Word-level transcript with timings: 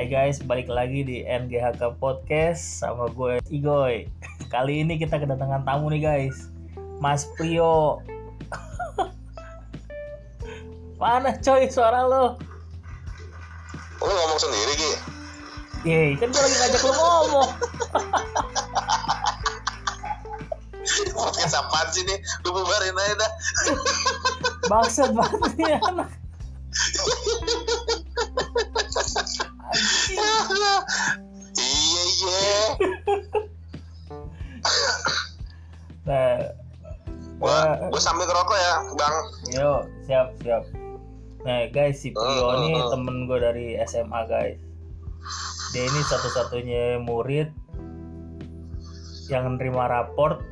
Hai 0.00 0.08
guys, 0.08 0.40
balik 0.40 0.72
lagi 0.72 1.04
di 1.04 1.28
NGHK 1.28 2.00
Podcast 2.00 2.80
sama 2.80 3.12
gue 3.12 3.36
Igoy. 3.52 4.08
Kali 4.56 4.80
ini 4.80 4.96
kita 4.96 5.20
kedatangan 5.20 5.60
tamu 5.68 5.92
nih 5.92 6.00
guys, 6.00 6.48
Mas 7.04 7.28
Prio. 7.36 8.00
Mana 11.04 11.36
coy 11.44 11.68
suara 11.68 12.08
lo? 12.08 12.40
Lu 14.00 14.08
ngomong 14.08 14.40
sendiri 14.40 14.72
Ki? 14.80 14.92
Yeay, 15.84 16.10
kan 16.16 16.32
gue 16.32 16.42
lagi 16.48 16.56
ngajak 16.64 16.80
lo 16.80 16.92
ngomong. 16.96 17.50
Podcast 21.20 21.60
apaan 21.60 21.88
sih 21.92 22.08
nih? 22.08 22.16
Lu 22.48 22.56
bubarin 22.56 22.96
aja 22.96 23.14
dah 23.20 23.32
Bangsat 24.64 25.12
banget 25.12 25.52
nih 25.60 25.76
anak. 25.76 26.19
Nah, 36.10 36.42
Gua, 37.40 37.78
gua 37.80 37.88
gua 37.88 38.00
sambil 38.02 38.28
ngerokok 38.28 38.58
ya 38.58 38.74
Bang 39.00 39.16
Yo, 39.54 39.72
siap, 40.04 40.28
siap. 40.44 40.66
Nah, 41.40 41.72
guys, 41.72 41.96
si 42.04 42.12
Prio 42.12 42.52
Hmm, 42.52 42.68
ini 42.68 42.76
hmm, 42.76 42.84
hmm. 42.84 42.92
temen 42.92 43.16
gue 43.24 43.38
dari 43.40 43.66
SMA, 43.88 44.20
guys. 44.28 44.60
Dia 45.72 45.88
ini 45.88 46.00
satu-satunya 46.04 47.00
murid 47.00 47.48
yang 49.32 49.56
nerima 49.56 49.88
raport 49.88 50.44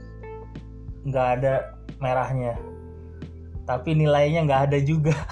nggak 1.05 1.29
ada 1.41 1.77
merahnya. 2.01 2.57
Tapi 3.69 3.93
nilainya 4.01 4.49
nggak 4.49 4.73
ada 4.73 4.79
juga. 4.81 5.13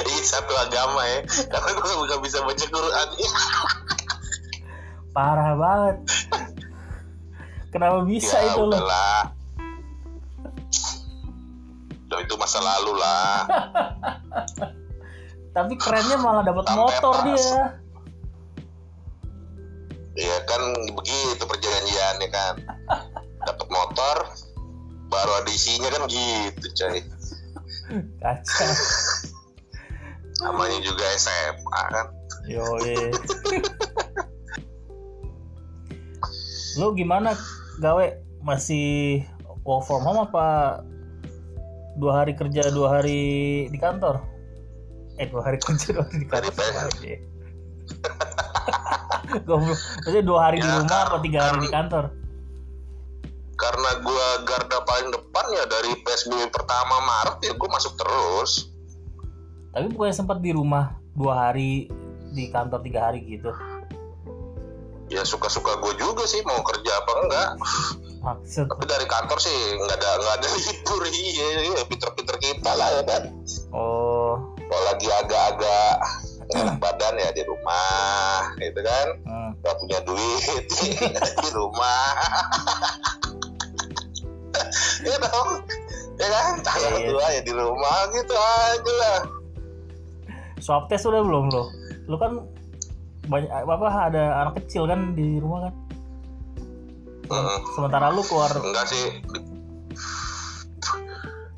Ini 0.00 0.22
satu 0.24 0.54
agama 0.56 1.02
ya 1.04 1.20
Karena 1.50 1.70
gua 1.76 2.08
gak 2.08 2.22
bisa 2.24 2.40
baca 2.40 2.64
Quran 2.66 3.08
Parah 5.10 5.58
banget. 5.58 5.96
Kenapa 7.70 8.02
bisa 8.02 8.34
Ya 8.38 8.54
itu 8.54 8.62
loh? 8.66 8.78
Udah 12.10 12.18
itu 12.26 12.34
masa 12.34 12.58
lalu 12.58 12.98
lah 12.98 13.46
Tapi 15.56 15.78
kerennya 15.78 16.18
malah 16.18 16.42
dapat 16.42 16.66
motor 16.74 17.14
pas. 17.14 17.26
dia. 17.30 17.78
Ya 20.18 20.36
kan 20.42 20.62
begitu 20.98 21.42
perjanjiannya 21.46 22.28
kan 22.34 22.54
Dapat 23.46 23.68
motor 23.70 24.16
Baru 25.06 25.32
ada 25.38 25.50
isinya 25.54 25.86
kan 25.94 26.10
gitu 26.10 26.66
coy 26.74 26.98
Kacau. 28.18 28.70
Namanya 30.42 30.78
juga 30.82 31.06
SMA 31.14 31.82
kan 31.94 32.06
Yoi. 32.50 33.14
Lu 36.76 36.92
gimana 36.92 37.34
gawe 37.78 38.04
masih 38.40 39.22
work 39.62 39.84
from 39.84 40.02
home 40.02 40.20
apa 40.20 40.80
dua 41.96 42.22
hari 42.22 42.32
kerja 42.32 42.70
dua 42.70 43.00
hari 43.00 43.20
di 43.66 43.78
kantor? 43.78 44.22
Eh 45.16 45.26
dua 45.26 45.42
hari 45.42 45.58
kerja 45.58 45.92
dua 45.92 46.04
hari 46.04 46.18
di 46.18 46.28
kantor. 46.28 46.88
Goblok. 49.46 49.78
Maksudnya 49.98 50.22
dua 50.22 50.40
hari 50.42 50.58
di 50.58 50.66
Ya, 50.66 50.74
rumah 50.76 51.00
apa 51.00 51.10
kan- 51.12 51.22
tiga 51.22 51.40
hari 51.44 51.58
di 51.60 51.70
kantor? 51.70 52.04
karena 53.52 53.92
gua 54.00 54.26
garda 54.42 54.80
paling 54.80 55.12
depan 55.12 55.44
ya 55.52 55.68
dari 55.68 55.92
PSBB 56.00 56.48
pertama 56.48 56.96
Maret 56.98 57.44
ya 57.44 57.52
gua 57.52 57.68
masuk 57.70 57.92
terus 57.92 58.72
Tapi 59.70 59.92
bukannya 59.92 60.16
sempat 60.16 60.40
di 60.40 60.48
rumah 60.50 60.96
dua 61.12 61.52
hari 61.52 61.84
di 62.32 62.48
kantor 62.48 62.80
tiga 62.80 63.12
hari 63.12 63.20
gitu. 63.22 63.52
Ya 65.10 65.22
suka-suka 65.22 65.76
gue 65.76 65.92
juga 65.96 66.22
sih 66.24 66.40
mau 66.42 66.62
kerja 66.62 66.92
apa 66.96 67.12
enggak. 67.20 67.48
Maksud? 68.20 68.66
Tapi 68.68 68.84
dari 68.84 69.04
kantor 69.04 69.38
sih 69.38 69.56
nggak 69.76 69.96
ada 69.96 70.10
nggak 70.16 70.34
ada 70.38 70.48
libur. 70.48 71.02
Iya 71.04 71.46
iya 71.66 71.80
pinter-pinter 71.84 72.36
kita 72.36 72.70
lah 72.72 72.88
ya 72.94 73.02
kan 73.04 73.22
oh. 73.72 74.38
Kalau 74.60 74.82
lagi 74.86 75.10
agak-agak 75.10 75.94
enak 76.50 76.76
badan 76.78 77.14
ya 77.16 77.30
di 77.30 77.42
rumah 77.42 78.54
gitu 78.56 78.80
kan. 78.80 79.06
Hmm. 79.22 79.50
nggak 79.60 79.76
punya 79.76 79.98
duit 80.02 80.64
di 81.42 81.48
rumah. 81.50 82.06
Ya 85.00 85.16
dong. 85.16 85.50
Ya 86.20 86.28
kan? 86.28 86.52
Tanggal 86.60 86.92
Iya. 86.92 87.08
dua 87.08 87.24
ya 87.32 87.40
di 87.40 87.52
rumah 87.54 87.98
gitu 88.12 88.34
aja 88.36 88.92
lah. 88.92 89.18
Swab 90.60 90.92
test 90.92 91.08
udah 91.08 91.24
belum 91.24 91.48
lo? 91.48 91.72
Lu 92.04 92.20
kan 92.20 92.44
banyak 93.30 93.46
apa 93.46 94.10
ada 94.10 94.24
anak 94.42 94.54
kecil 94.64 94.90
kan 94.90 95.14
di 95.14 95.38
rumah 95.38 95.70
kan? 95.70 95.74
Heeh. 97.30 97.58
Sementara 97.78 98.10
lu 98.10 98.26
keluar 98.26 98.50
enggak 98.58 98.90
sih. 98.90 99.22
Di, 99.22 99.38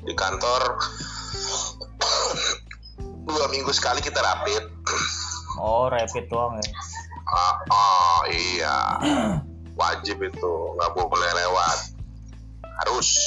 di 0.05 0.13
kantor. 0.13 0.77
Dua 3.25 3.45
minggu 3.49 3.73
sekali 3.73 4.05
kita 4.05 4.21
rapid. 4.21 4.69
Oh 5.57 5.89
rapid 5.89 6.29
doang 6.29 6.61
ya. 6.61 6.69
ah, 7.33 7.55
ah, 7.73 8.19
iya. 8.29 8.77
Wajib 9.73 10.21
itu. 10.21 10.53
Nggak 10.77 10.93
boleh 10.93 11.31
lewat. 11.41 11.97
Harus. 12.83 13.17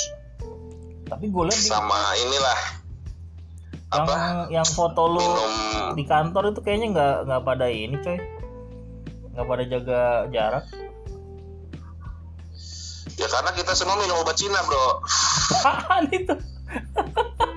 Tapi 1.10 1.26
gue 1.26 1.44
lihat 1.50 1.58
di- 1.58 1.70
sama 1.70 1.98
inilah. 2.14 2.58
Yang 3.86 4.02
apa? 4.02 4.16
yang 4.50 4.66
foto 4.66 5.02
lu 5.06 5.22
minum. 5.22 5.94
di 5.94 6.04
kantor 6.04 6.50
itu 6.50 6.60
kayaknya 6.60 6.86
nggak 6.90 7.16
nggak 7.30 7.42
pada 7.46 7.66
ini 7.70 7.96
coy. 8.02 8.18
Nggak 9.36 9.46
pada 9.46 9.64
jaga 9.68 10.02
jarak. 10.32 10.64
ya 13.16 13.24
karena 13.32 13.48
kita 13.56 13.72
semua 13.72 13.96
minum 13.96 14.20
obat 14.20 14.36
Cina 14.36 14.60
bro 14.68 15.00
Apaan 15.64 16.04
itu? 16.12 16.36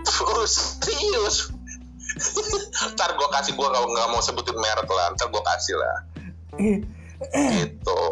Terus 0.07 0.79
serius 0.79 1.51
ntar 2.95 3.15
gue 3.15 3.27
kasih 3.31 3.53
gue 3.55 3.67
nggak 3.67 3.83
nggak 3.83 4.07
mau 4.11 4.19
sebutin 4.23 4.55
merek 4.55 4.87
lah 4.87 5.11
ntar 5.15 5.27
gue 5.31 5.43
kasih 5.43 5.75
lah 5.79 5.97
gitu 7.59 8.03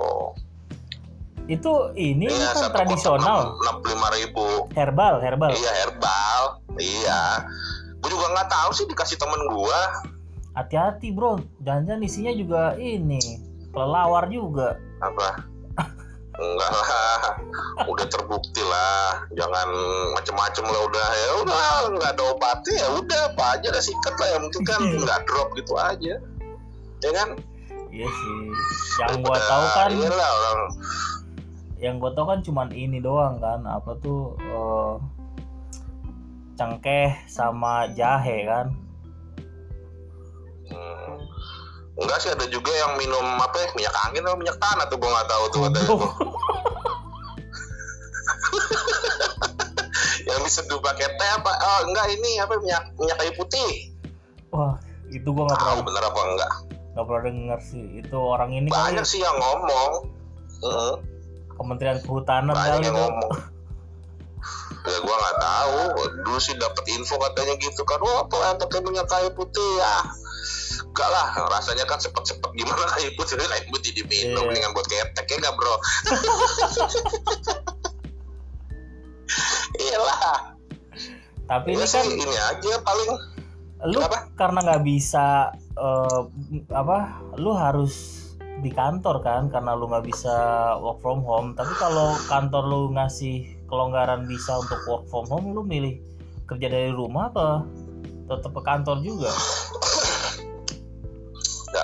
itu 1.48 1.74
ini 1.96 2.28
Iya, 2.28 2.52
kan 2.52 2.76
tradisional, 2.76 3.56
enam 3.64 3.76
puluh 3.80 3.96
lima 3.96 4.08
ribu 4.20 4.48
herbal, 4.76 5.24
herbal. 5.24 5.56
Iya 5.56 5.72
herbal, 5.80 6.44
iya. 6.76 7.48
Gue 8.04 8.10
juga 8.12 8.36
nggak 8.36 8.52
tahu 8.52 8.70
sih 8.76 8.84
dikasih 8.84 9.16
temen 9.16 9.40
gue. 9.56 9.80
Hati-hati 10.60 11.16
bro, 11.16 11.40
jangan-jangan 11.64 12.04
isinya 12.04 12.36
juga 12.36 12.76
ini 12.76 13.47
kelelawar 13.78 14.26
juga. 14.34 14.82
Apa? 15.06 15.46
Enggak 16.38 16.70
lah, 16.70 17.22
udah 17.86 18.06
terbukti 18.10 18.62
lah. 18.66 19.22
Jangan 19.38 19.70
macem-macem 20.18 20.66
lah 20.66 20.82
udah 20.90 21.10
ya 21.14 21.30
udah 21.46 21.66
nggak 21.98 22.12
ada 22.14 22.24
obatnya 22.34 22.74
ya 22.78 22.90
udah 22.94 23.22
apa 23.34 23.44
aja 23.58 23.68
dah 23.74 23.84
sikat 23.86 24.16
lah 24.18 24.28
yang 24.34 24.42
penting 24.50 24.66
kan 24.66 24.80
nggak 25.06 25.20
drop 25.30 25.50
gitu 25.54 25.74
aja. 25.78 26.14
Ya 27.06 27.12
kan? 27.14 27.38
Iya 27.94 28.06
sih. 28.10 28.38
Yang 29.06 29.30
gua 29.30 29.38
tahu 29.38 29.66
kan 29.78 29.90
Iyalah 29.94 30.30
orang 30.42 30.62
yang 31.78 32.02
gue 32.02 32.10
tau 32.18 32.26
kan 32.26 32.42
cuman 32.42 32.74
ini 32.74 32.98
doang 32.98 33.38
kan 33.38 33.62
apa 33.70 33.94
tuh 34.02 34.34
eh, 34.42 34.94
cengkeh 36.58 37.14
sama 37.30 37.86
jahe 37.94 38.50
kan 38.50 38.74
Enggak 41.98 42.18
sih 42.22 42.30
ada 42.30 42.46
juga 42.46 42.70
yang 42.78 42.94
minum 43.02 43.26
apa 43.42 43.58
ya 43.58 43.68
minyak 43.74 43.96
angin 44.06 44.22
atau 44.22 44.38
minyak 44.38 44.58
tanah 44.62 44.86
tuh 44.86 44.98
gue 45.02 45.10
nggak 45.10 45.30
tahu 45.30 45.44
tuh 45.50 45.62
ada 45.66 45.80
Goblok. 45.82 46.14
yang 50.30 50.42
diseduh 50.46 50.78
pakai 50.78 51.10
teh 51.10 51.30
apa? 51.42 51.52
Oh 51.58 51.80
enggak 51.90 52.06
ini 52.14 52.38
apa 52.38 52.54
minyak 52.62 52.86
minyak 53.02 53.18
kayu 53.18 53.34
putih. 53.34 53.98
Wah 54.54 54.78
itu 55.10 55.26
gue 55.26 55.44
nggak 55.44 55.58
tahu 55.58 55.82
pernah 55.82 55.86
bener 55.90 56.04
apa 56.06 56.22
enggak? 56.22 56.54
nggak 56.98 57.14
pernah 57.14 57.24
denger 57.30 57.60
sih 57.62 57.86
itu 58.02 58.18
orang 58.18 58.50
ini 58.58 58.74
banyak 58.74 59.06
kali 59.06 59.10
sih 59.10 59.22
yang 59.22 59.38
ngomong. 59.38 60.10
Kementerian 61.58 61.98
Kehutanan 62.02 62.54
banyak 62.54 62.78
kali 62.78 62.86
yang 62.86 62.94
tuh. 62.94 63.02
ngomong. 63.02 63.34
Ya 64.88 65.04
gua 65.04 65.16
nggak 65.20 65.38
tahu. 65.44 65.80
Dulu 66.24 66.40
sih 66.40 66.56
dapat 66.56 66.88
info 66.96 67.20
katanya 67.20 67.60
gitu 67.60 67.84
kan. 67.84 68.00
Wah 68.00 68.24
apa 68.24 68.36
yang 68.40 68.56
pakai 68.56 68.80
minyak 68.88 69.04
kayu 69.12 69.36
putih 69.36 69.68
ya 69.84 70.00
enggak 70.80 71.10
lah 71.10 71.28
rasanya 71.50 71.86
kan 71.86 71.98
cepet-cepet 71.98 72.50
gimana 72.54 72.84
kayu 72.96 73.10
putih. 73.16 73.36
Kayu 73.38 73.66
putih 73.70 73.92
diminum 73.94 74.44
Iya. 74.44 74.48
mendingan 74.48 74.72
buat 74.76 74.88
ketek 74.88 75.26
ya 75.28 75.36
nggak 75.40 75.54
bro? 75.56 75.76
Iyalah. 79.78 80.56
Tapi 81.48 81.70
ini 81.74 81.80
ini 81.80 81.88
kan 81.88 82.06
ini 82.08 82.38
aja 82.38 82.74
paling. 82.84 83.10
Lu 83.88 84.02
Kenapa? 84.02 84.20
karena 84.36 84.60
nggak 84.66 84.84
bisa 84.84 85.54
eh, 85.78 86.20
apa 86.74 86.98
lu 87.38 87.54
harus 87.54 88.26
di 88.58 88.74
kantor 88.74 89.22
kan 89.22 89.54
karena 89.54 89.78
lu 89.78 89.86
nggak 89.86 90.06
bisa 90.10 90.34
work 90.82 91.00
from 91.00 91.22
home. 91.22 91.54
Tapi 91.54 91.72
kalau 91.78 92.18
kantor 92.26 92.64
lu 92.66 92.82
ngasih 92.98 93.46
kelonggaran 93.70 94.26
bisa 94.26 94.58
untuk 94.58 94.82
work 94.90 95.04
from 95.08 95.30
home 95.30 95.54
lu 95.54 95.62
milih 95.62 96.02
kerja 96.48 96.72
dari 96.72 96.90
rumah 96.90 97.28
apa 97.30 97.68
tetap 98.28 98.52
ke 98.56 98.62
kantor 98.64 98.98
juga 99.04 99.32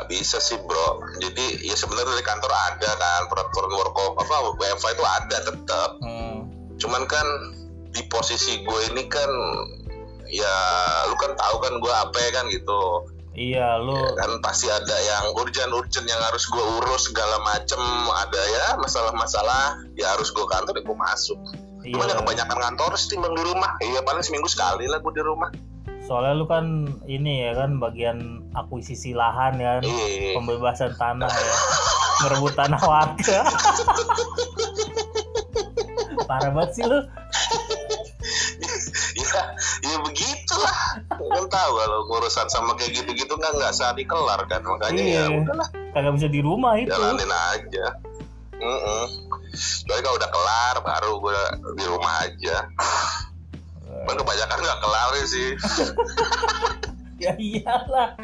nggak 0.03 0.19
bisa 0.19 0.43
sih 0.43 0.59
bro. 0.59 0.99
Jadi 1.23 1.63
ya 1.63 1.79
sebenarnya 1.79 2.19
dari 2.19 2.27
kantor 2.27 2.51
ada 2.51 2.91
kan 2.99 3.21
peraturan 3.31 3.71
work 3.71 3.95
apa 4.19 4.35
WFH 4.59 4.99
itu 4.99 5.03
ada 5.07 5.37
tetap 5.47 5.89
hmm. 6.03 6.37
cuman 6.75 7.07
kan 7.07 7.23
di 7.95 8.03
posisi 8.11 8.67
gue 8.67 8.79
ini 8.91 9.07
kan 9.07 9.31
ya 10.27 10.55
lu 11.07 11.15
kan 11.15 11.31
tahu 11.39 11.55
kan 11.63 11.79
gue 11.79 11.93
apa 11.95 12.17
ya 12.19 12.29
kan 12.35 12.51
gitu. 12.51 13.07
Iya 13.31 13.79
lu 13.79 13.95
ya 13.95 14.11
kan 14.19 14.43
pasti 14.43 14.67
ada 14.67 14.97
yang 15.07 15.39
urgent-urgent 15.39 16.03
yang 16.03 16.19
harus 16.19 16.43
gue 16.51 16.65
urus 16.83 17.07
segala 17.07 17.39
macem. 17.47 17.79
Ada 18.27 18.41
ya 18.43 18.65
masalah-masalah 18.83 19.87
ya 19.95 20.11
harus 20.19 20.35
gue 20.35 20.43
kantor 20.43 20.75
ya 20.75 20.83
gue 20.83 20.97
masuk. 20.99 21.39
Iya. 21.83 21.99
cuman 21.99 22.11
yang 22.11 22.19
kebanyakan 22.23 22.59
kantor 22.59 22.91
sih 22.99 23.15
timbang 23.15 23.39
di 23.39 23.43
rumah. 23.47 23.71
Iya 23.79 24.03
paling 24.03 24.19
seminggu 24.19 24.51
sekali 24.51 24.83
lah 24.83 24.99
gue 24.99 25.13
di 25.15 25.23
rumah 25.23 25.47
soalnya 26.03 26.35
lu 26.35 26.45
kan 26.45 26.65
ini 27.07 27.47
ya 27.47 27.55
kan 27.55 27.79
bagian 27.79 28.43
akuisisi 28.51 29.15
lahan 29.15 29.55
ya 29.55 29.79
kan 29.79 29.83
iya 29.87 30.35
pembebasan 30.35 30.91
tanah 30.95 31.31
ya. 31.31 31.55
Merebut 32.23 32.53
tanah 32.55 32.79
warga. 32.79 33.39
Parah 36.29 36.51
banget 36.55 36.71
sih 36.75 36.83
lu. 36.85 36.99
Ya 39.13 39.41
ya 39.83 39.95
begitulah. 40.03 40.77
Kan 41.09 41.45
tahu 41.49 41.71
kalau 41.75 41.99
urusan 42.19 42.47
sama 42.47 42.75
kayak 42.75 43.03
gitu-gitu 43.03 43.33
kan 43.35 43.51
nggak 43.55 43.73
saat 43.75 43.95
dikelar 43.97 44.39
kan 44.47 44.63
makanya 44.63 45.03
Iya. 45.03 45.23
ya 45.27 45.29
udahlah. 45.41 45.67
Kagak 45.91 46.13
bisa 46.15 46.27
di 46.29 46.39
rumah 46.39 46.79
itu. 46.79 46.91
Jalanin 46.91 47.31
aja. 47.31 47.85
Mm 48.63 49.05
Tapi 49.85 49.99
kalau 50.01 50.17
udah 50.17 50.31
kelar 50.33 50.75
baru 50.81 51.11
gue 51.19 51.39
di 51.77 51.85
rumah 51.85 52.13
aja. 52.25 52.57
Cuman 54.03 54.19
kebanyakan 54.19 54.59
nggak 54.59 54.79
kelar 54.83 55.15
sih. 55.23 55.55
ya 57.23 57.31
iyalah 57.39 58.19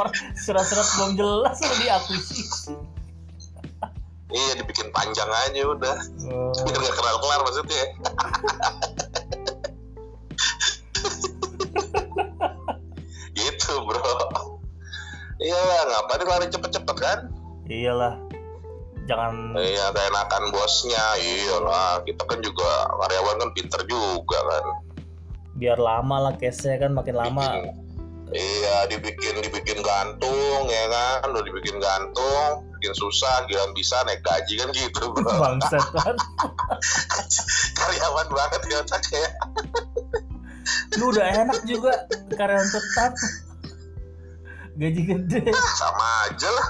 orang 0.00 0.16
surat-surat 0.32 0.88
belum 0.96 1.20
jelas 1.20 1.60
udah 1.60 1.78
diakuisisi 1.84 2.72
iya 4.32 4.56
dibikin 4.56 4.88
panjang 4.94 5.28
aja 5.28 5.68
udah. 5.68 6.00
Eh, 6.00 6.64
Biar 6.64 6.80
nggak 6.80 6.96
kelar 6.96 7.16
kelar 7.20 7.44
maksudnya. 7.44 7.84
gitu 13.36 13.72
bro. 13.84 14.00
Iya 15.40 15.56
lah, 15.56 15.84
ngapain 15.88 16.24
lari 16.24 16.46
cepet-cepet 16.52 16.96
kan? 16.96 17.28
iyalah 17.70 18.18
jangan 19.10 19.58
Iya, 19.58 19.90
keenakan 19.90 20.54
bosnya. 20.54 21.04
Iyalah, 21.18 22.06
kita 22.06 22.22
kan 22.22 22.38
juga 22.38 22.86
karyawan 23.02 23.36
kan 23.42 23.50
pinter 23.58 23.80
juga 23.90 24.38
kan. 24.38 24.64
biar 25.60 25.76
lama 25.76 26.30
lah 26.30 26.34
case-nya 26.40 26.78
kan 26.80 26.94
makin 26.94 27.18
lama. 27.18 27.42
Bikin- 27.42 27.76
iya 28.32 28.86
dibikin 28.88 29.34
dibikin 29.42 29.82
gantung 29.82 30.62
ya 30.70 30.84
kan? 30.88 31.34
Udah 31.34 31.42
dibikin 31.44 31.76
gantung 31.82 32.64
bikin 32.78 32.96
susah 32.96 33.44
gila 33.44 33.68
bisa 33.76 34.00
naik 34.08 34.24
gaji 34.24 34.56
kan 34.56 34.70
gitu 34.72 35.12
bro. 35.12 35.28
Bangsat 35.42 35.84
kan 35.92 36.16
karyawan 37.82 38.28
banget 38.32 38.62
ya. 38.72 38.76
Otaknya 38.80 39.30
lu 40.96 41.12
udah 41.12 41.26
enak 41.44 41.60
juga 41.68 41.92
karyawan 42.32 42.68
tetap. 42.70 43.12
Gaji 44.80 45.02
gede. 45.02 45.52
Sama 45.76 46.30
aja 46.30 46.48
lah 46.56 46.68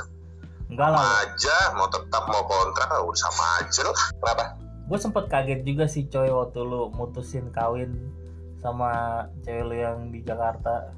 enggak 0.70 0.88
sama 0.94 1.02
lah 1.02 1.10
aja 1.26 1.56
mau 1.74 1.88
tetap 1.90 2.24
mau 2.30 2.42
kontrak 2.46 2.88
udah 3.02 3.18
sama 3.18 3.44
aja 3.58 3.82
lah 3.90 4.04
kenapa? 4.22 4.44
Gue 4.86 4.98
sempet 4.98 5.24
kaget 5.30 5.60
juga 5.66 5.84
sih 5.86 6.06
coy 6.06 6.30
waktu 6.30 6.60
lu 6.62 6.90
mutusin 6.94 7.50
kawin 7.50 8.10
sama 8.58 9.24
cewek 9.42 9.64
lu 9.66 9.74
yang 9.74 9.98
di 10.14 10.22
Jakarta. 10.22 10.94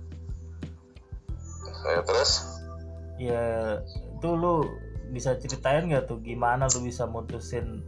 Ya, 1.88 2.00
terus? 2.04 2.30
Ya 3.16 3.44
itu 3.84 4.28
lu 4.32 4.64
bisa 5.12 5.36
ceritain 5.36 5.92
gak 5.92 6.08
tuh 6.08 6.20
gimana 6.24 6.68
lu 6.72 6.84
bisa 6.84 7.04
mutusin? 7.04 7.84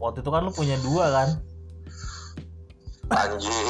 Waktu 0.00 0.24
itu 0.24 0.30
kan 0.32 0.44
lu 0.44 0.52
punya 0.52 0.76
dua 0.80 1.12
kan? 1.12 1.28
Anjir. 3.12 3.52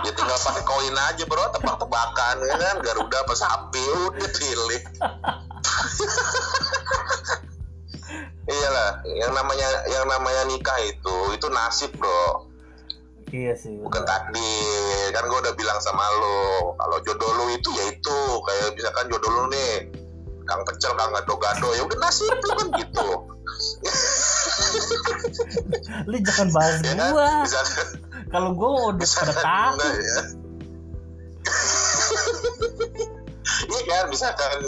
Ya 0.00 0.16
tinggal 0.16 0.38
pakai 0.40 0.64
koin 0.64 0.96
aja 0.96 1.24
bro. 1.28 1.44
Tebak-tebakan 1.52 2.36
kan? 2.40 2.76
Garuda 2.80 3.16
apa 3.20 3.34
sapi 3.36 3.82
udah 4.08 4.30
pilih 4.32 4.80
iyalah 8.50 8.90
yang 9.06 9.32
namanya 9.34 9.68
yang 9.86 10.04
namanya 10.10 10.42
nikah 10.50 10.78
itu 10.82 11.16
itu 11.36 11.46
nasib 11.52 11.92
bro. 11.96 12.50
Iya 13.30 13.54
sih 13.54 13.78
bukan 13.78 14.02
takdir. 14.02 15.14
Kan 15.14 15.30
gue 15.30 15.38
udah 15.38 15.54
bilang 15.54 15.78
sama 15.78 16.02
lo 16.18 16.74
kalau 16.74 16.98
jodoh 17.06 17.30
lo 17.30 17.44
itu 17.54 17.70
ya 17.78 17.84
itu. 17.94 18.18
Kayak 18.42 18.74
misalkan 18.74 19.06
jodoh 19.06 19.30
lo 19.30 19.42
nih 19.54 19.86
kang 20.50 20.66
pecel 20.66 20.90
kang 20.98 21.14
gado-gado 21.14 21.68
ya 21.78 21.82
udah 21.86 21.98
nasib 22.02 22.34
lo 22.34 22.52
kan 22.58 22.68
gitu. 22.74 23.08
Lu 26.10 26.16
jangan 26.26 26.48
bahas 26.50 26.82
ya 26.82 26.94
kan? 26.98 27.14
gua. 27.14 27.30
Kalau 28.30 28.50
gua 28.58 28.70
udah 28.94 29.06
pada 29.06 29.34
tahu 29.38 29.70
enggak 29.78 29.94
ya 33.90 34.06
Iya 34.06 34.30
kan, 34.38 34.58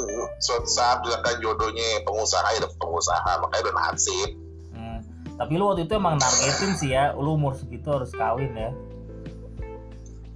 suatu 0.43 0.67
saat 0.67 0.99
misalkan 1.07 1.39
jodohnya 1.39 2.03
pengusaha 2.03 2.49
ya 2.59 2.67
pengusaha, 2.77 3.33
makanya 3.39 3.63
udah 3.71 3.75
nasib. 3.79 4.31
Hmm, 4.75 4.99
tapi 5.39 5.53
lu 5.55 5.71
waktu 5.71 5.87
itu 5.87 5.95
emang 5.95 6.19
nargetin 6.19 6.73
sih 6.75 6.91
ya 6.91 7.15
lu 7.15 7.39
umur 7.39 7.55
segitu 7.55 7.87
harus 7.95 8.11
kawin 8.11 8.51
ya 8.59 8.71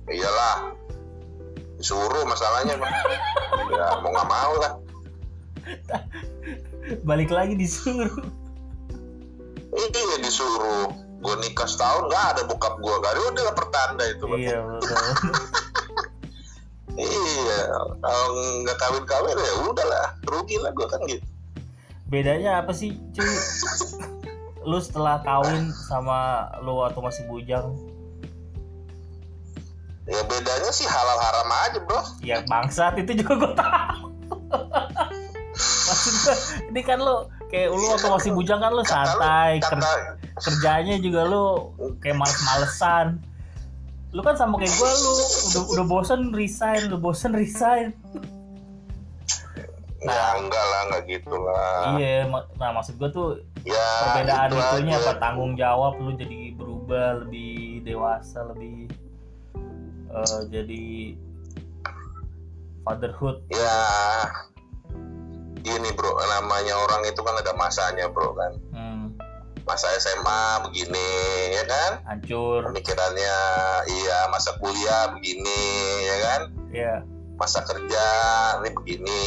Iyalah, 0.06 0.70
disuruh 1.82 2.22
masalahnya 2.30 2.78
Pak. 2.78 2.90
ya 3.74 3.86
mau 4.06 4.10
nggak 4.14 4.28
mau 4.30 4.52
lah. 4.62 4.72
balik 7.02 7.34
lagi 7.34 7.58
disuruh 7.58 8.14
Iya 9.76 10.16
disuruh. 10.22 10.94
Gue 11.20 11.34
nikah 11.42 11.66
setahun 11.66 12.06
nggak 12.06 12.24
ada 12.32 12.42
bokap 12.46 12.78
gue, 12.78 12.94
gak 13.02 13.12
ada 13.12 13.20
udah 13.34 13.54
pertanda 13.56 14.04
itu. 14.08 14.24
Iya 14.40 14.62
betul 14.62 14.96
Iya, 16.96 17.60
kalau 17.98 18.28
nggak 18.58 18.76
kawin-kawin 18.76 19.36
ya 19.36 19.52
udahlah, 19.62 20.06
rugi 20.24 20.56
lah 20.56 20.70
gue 20.70 20.86
kan 20.86 21.00
gitu. 21.04 21.24
bedanya 22.06 22.60
apa 22.60 22.70
sih 22.70 22.94
cuy 23.10 23.26
lu 24.64 24.78
setelah 24.78 25.18
kawin 25.20 25.68
sama 25.70 26.18
lu 26.60 26.78
atau 26.80 26.98
masih 27.00 27.26
bujang 27.26 27.66
Ya 30.04 30.22
bedanya 30.22 30.70
sih 30.70 30.86
halal 30.86 31.18
haram 31.18 31.48
aja 31.50 31.78
bro. 31.80 31.98
ya 32.20 32.38
bangsat 32.44 32.94
itu 32.96 33.10
juga 33.16 33.34
gue 33.36 33.52
tahu 33.52 34.06
maksudnya 35.86 36.34
ini 36.64 36.80
kan 36.80 36.98
lu 36.98 37.16
kayak 37.46 37.68
lu 37.70 37.86
waktu 37.88 38.06
masih 38.08 38.30
bujang 38.32 38.58
kan 38.58 38.70
lu- 38.70 38.86
santai 38.86 39.58
ker- 39.58 39.74
kata, 39.74 39.90
kerjanya 40.40 40.96
juga 40.96 41.26
lu 41.26 41.74
kayak 41.98 42.16
males-malesan 42.16 43.18
lu 44.10 44.20
kan 44.20 44.34
sama 44.34 44.56
kayak 44.56 44.70
gue 44.70 44.90
lu 44.92 45.12
udah 45.50 45.62
udah 45.76 45.84
bosen 45.84 46.30
resign 46.30 46.88
udah 46.88 46.98
bosen 46.98 47.32
resign 47.32 47.90
ya 49.98 50.38
enggak 50.38 50.64
lah, 50.64 50.80
nggak 50.86 51.02
gitu 51.08 51.34
lah. 51.34 51.98
iya 51.98 52.22
nah 52.56 52.70
maksud 52.70 52.94
gue 52.96 53.10
tuh 53.10 53.28
Ya, 53.66 53.82
perbedaan 54.14 54.46
itu 54.46 54.62
itunya 54.62 54.94
aja. 54.94 55.02
apa 55.02 55.12
tanggung 55.18 55.58
jawab 55.58 55.98
lu 55.98 56.14
jadi 56.14 56.54
berubah 56.54 57.26
lebih 57.26 57.82
dewasa 57.82 58.46
lebih 58.46 58.86
eh, 60.06 60.40
jadi 60.46 60.86
fatherhood 62.86 63.42
Ya, 63.50 63.74
gini 65.58 65.90
bro, 65.92 66.14
namanya 66.30 66.78
orang 66.78 67.02
itu 67.04 67.18
kan 67.18 67.34
ada 67.34 67.50
masanya 67.58 68.06
bro 68.06 68.30
kan. 68.38 68.54
Masa 69.66 69.90
SMA 69.98 70.70
begini, 70.70 71.10
ya 71.58 71.64
kan? 71.66 71.92
hancur 72.06 72.70
Pemikirannya, 72.70 73.38
iya 73.90 74.18
masa 74.30 74.54
kuliah 74.62 75.10
begini, 75.18 75.62
ya 76.06 76.16
kan? 76.22 76.40
ya 76.70 76.94
Masa 77.34 77.66
kerja 77.66 78.06
ini 78.62 78.70
begini, 78.70 79.26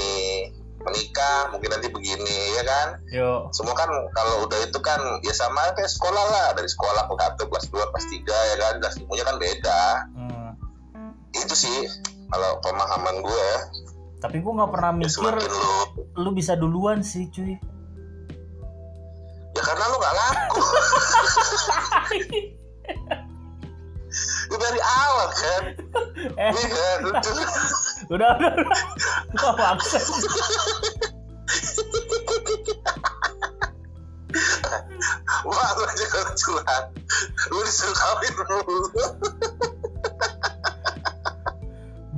menikah 0.80 1.52
mungkin 1.52 1.76
nanti 1.76 1.92
begini, 1.92 2.56
ya 2.56 2.64
kan? 2.64 2.88
yuk 3.12 3.52
Semua 3.52 3.76
kan 3.76 3.92
kalau 3.92 4.48
udah 4.48 4.64
itu 4.64 4.80
kan 4.80 5.20
ya 5.28 5.36
sama 5.36 5.76
kayak 5.76 5.92
sekolah 5.92 6.24
lah, 6.32 6.48
dari 6.56 6.72
sekolah 6.72 7.12
kelas 7.12 7.36
1, 7.36 7.52
kelas 7.52 7.66
2, 7.68 7.92
kelas 7.92 8.06
3 8.08 8.24
ya 8.24 8.56
kan, 8.56 8.74
kelas 8.80 8.96
ilmunya 9.04 9.24
kan 9.28 9.38
beda. 9.38 9.84
hmm. 10.16 10.50
Itu 11.36 11.54
sih 11.54 11.84
kalau 12.32 12.64
pemahaman 12.64 13.20
gue 13.22 13.44
ya, 13.44 13.60
tapi 14.24 14.44
gue 14.44 14.52
nggak 14.52 14.72
pernah 14.72 14.92
mikir 14.96 15.12
semakin 15.16 15.52
lu 15.52 15.72
lu 16.20 16.30
bisa 16.36 16.54
duluan 16.60 17.00
sih 17.04 17.32
cuy 17.32 17.56
ya 17.56 17.60
gak 24.50 24.60
dari 24.60 24.82
awal 24.82 25.28
kan? 25.34 25.64
Eh. 26.20 26.52
Iya 26.52 26.90
udah 27.08 27.22
udah 28.12 28.32
udah. 28.36 28.68
Bangsat. 29.56 30.04
wah 35.48 35.70
lu 35.80 35.84
aja 35.88 36.06
curhat. 36.36 36.86
Lu 37.56 37.60
disuruh 37.64 37.96
kawin 37.96 38.34
dulu 38.36 38.80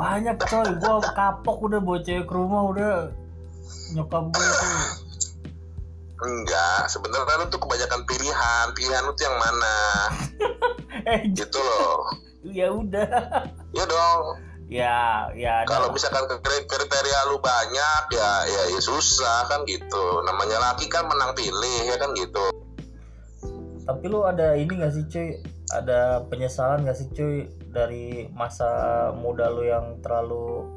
banyak 0.01 0.37
coy. 0.49 0.69
Gue 0.81 0.97
kapok 1.13 1.57
udah 1.69 1.79
bawa 1.79 1.99
cewek 2.01 2.25
ke 2.25 2.33
rumah 2.33 2.61
udah. 2.73 2.97
Nyokap 3.93 4.33
gue 4.33 4.49
tuh 4.49 5.00
enggak 6.21 6.85
sebenarnya 6.87 7.41
lu 7.41 7.45
tuh 7.49 7.59
kebanyakan 7.61 8.01
pilihan. 8.05 8.65
Pilihan 8.77 9.01
lu 9.05 9.11
tuh 9.17 9.25
yang 9.25 9.37
mana? 9.37 9.77
Eh 11.11 11.25
gitu 11.33 11.57
loh. 11.57 12.05
Ya 12.45 12.69
udah. 12.69 13.09
Ya 13.73 13.83
dong. 13.89 14.37
Ya 14.71 15.27
ya 15.35 15.67
kalau 15.67 15.91
misalkan 15.91 16.29
kri- 16.39 16.63
kriteria 16.69 17.19
lu 17.27 17.41
banyak 17.43 18.03
ya 18.15 18.31
ya 18.47 18.61
ya 18.71 18.79
susah 18.79 19.49
kan 19.49 19.65
gitu. 19.65 20.21
Namanya 20.23 20.61
laki 20.61 20.87
kan 20.87 21.09
menang 21.09 21.33
pilih 21.33 21.89
ya 21.89 21.97
kan 21.97 22.13
gitu. 22.13 22.53
Tapi 23.81 24.05
lu 24.07 24.23
ada 24.23 24.53
ini 24.53 24.77
gak 24.77 24.93
sih 24.93 25.03
cuy? 25.09 25.41
Ada 25.73 26.23
penyesalan 26.29 26.85
gak 26.85 26.97
sih 27.01 27.09
cuy 27.11 27.49
dari 27.73 28.29
masa 28.31 29.09
muda 29.11 29.49
lu 29.49 29.65
yang 29.65 29.99
terlalu 30.05 30.69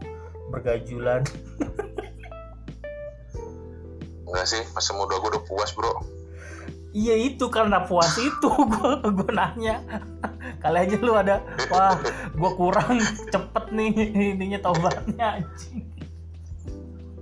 bergajulan 0.49 1.21
enggak 4.35 4.51
sih 4.51 4.63
masa 4.75 4.91
muda 4.99 5.15
gue 5.23 5.31
udah 5.31 5.45
puas 5.47 5.71
bro. 5.79 6.03
Iya 6.95 7.15
itu 7.31 7.47
karena 7.51 7.87
puas 7.87 8.19
itu 8.19 8.51
gua 8.75 8.99
gua 9.03 9.31
nanya. 9.31 9.79
Kali 10.63 10.79
aja 10.83 10.97
lu 10.99 11.15
ada 11.15 11.39
wah 11.71 11.95
gua 12.35 12.51
kurang 12.59 12.99
cepet 13.31 13.65
nih 13.71 13.91
ininya 14.35 14.59
taubatnya 14.59 15.39
anjing. 15.39 15.87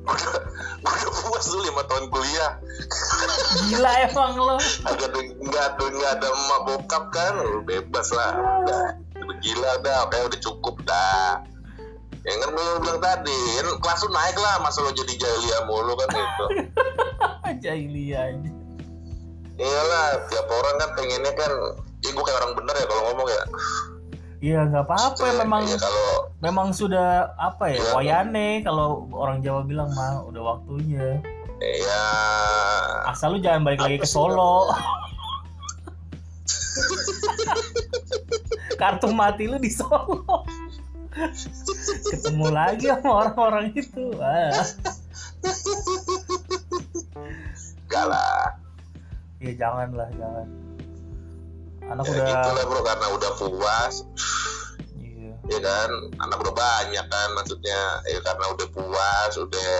Gue 0.03 0.09
udah, 0.09 0.41
udah 0.85 1.15
puas 1.25 1.45
dulu 1.53 1.61
lima 1.69 1.83
tahun 1.85 2.05
kuliah. 2.09 2.53
Gila 3.69 3.93
emang 4.09 4.33
lo 4.41 4.57
agak 4.89 5.09
ada 5.13 5.21
nggak 5.21 5.65
ada 5.77 5.85
nggak 5.85 6.13
ada 6.17 6.27
emak 6.33 6.61
bokap 6.69 7.05
kan. 7.13 7.33
Lu 7.41 7.61
bebas 7.61 8.09
lah 8.13 8.33
udah. 8.65 8.81
Udah 9.21 9.37
gila 9.45 9.73
dah 9.85 10.09
kayak 10.09 10.33
udah 10.33 10.41
cukup 10.41 10.81
dah 10.89 11.42
yang 12.53 12.77
gue 12.77 12.81
bilang 12.85 13.01
tadi. 13.01 13.41
Kelas 13.81 14.05
lu 14.05 14.13
naik 14.13 14.37
lah 14.37 14.61
masa 14.61 14.85
lo 14.85 14.93
jadi 14.93 15.13
jahiliyah 15.17 15.65
mulu 15.65 15.97
kan 15.97 16.09
gitu 16.13 16.45
jahiliyah 17.65 18.31
aja 18.31 18.51
iyalah 19.61 20.27
tiap 20.27 20.49
orang 20.49 20.77
kan 20.81 20.91
pengennya 20.97 21.33
kan 21.37 21.53
ya 22.03 22.11
gue 22.11 22.25
kayak 22.25 22.39
orang 22.43 22.53
bener 22.59 22.75
ya 22.75 22.87
kalau 22.89 23.03
ngomong 23.13 23.29
ya. 23.31 23.43
Iya 24.43 24.61
nggak 24.67 24.85
apa-apa 24.91 25.23
Maksudnya, 25.23 25.39
memang 25.47 25.63
ya 25.71 25.77
kalau 25.79 26.09
memang 26.43 26.69
sudah 26.75 27.31
apa 27.39 27.71
ya 27.71 27.79
Iya. 27.79 27.93
wayane 27.95 28.49
kalau 28.67 29.07
orang 29.15 29.39
Jawa 29.39 29.63
bilang 29.63 29.95
mah 29.95 30.27
udah 30.27 30.43
waktunya. 30.57 31.23
Ya 31.63 32.05
asal 33.07 33.35
lu 33.35 33.39
jangan 33.39 33.63
balik 33.63 33.87
lagi 33.87 34.03
ke 34.03 34.09
Solo. 34.09 34.67
kartu 38.81 39.15
mati 39.15 39.47
lu 39.47 39.63
di 39.63 39.71
Solo 39.71 40.43
ketemu 42.09 42.47
lagi 42.49 42.87
sama 42.89 43.11
orang-orang 43.25 43.67
itu. 43.77 44.05
Ah. 44.17 44.65
enggak 47.85 48.05
lah. 48.09 48.57
Ya 49.43 49.53
jangan 49.59 49.89
lah 49.93 50.09
jangan. 50.17 50.47
Anak 51.83 52.05
ya 52.09 52.13
udah 52.15 52.25
gitu 52.31 52.51
lah 52.55 52.65
bro 52.65 52.81
karena 52.87 53.07
udah 53.13 53.31
puas. 53.37 53.95
Iya. 54.97 55.35
Ya 55.51 55.59
kan? 55.61 55.91
Anak 56.23 56.39
udah 56.41 56.55
banyak 56.55 57.07
kan 57.11 57.29
maksudnya. 57.37 57.81
Ya 58.09 58.21
karena 58.25 58.45
udah 58.55 58.69
puas 58.73 59.33
udah 59.37 59.73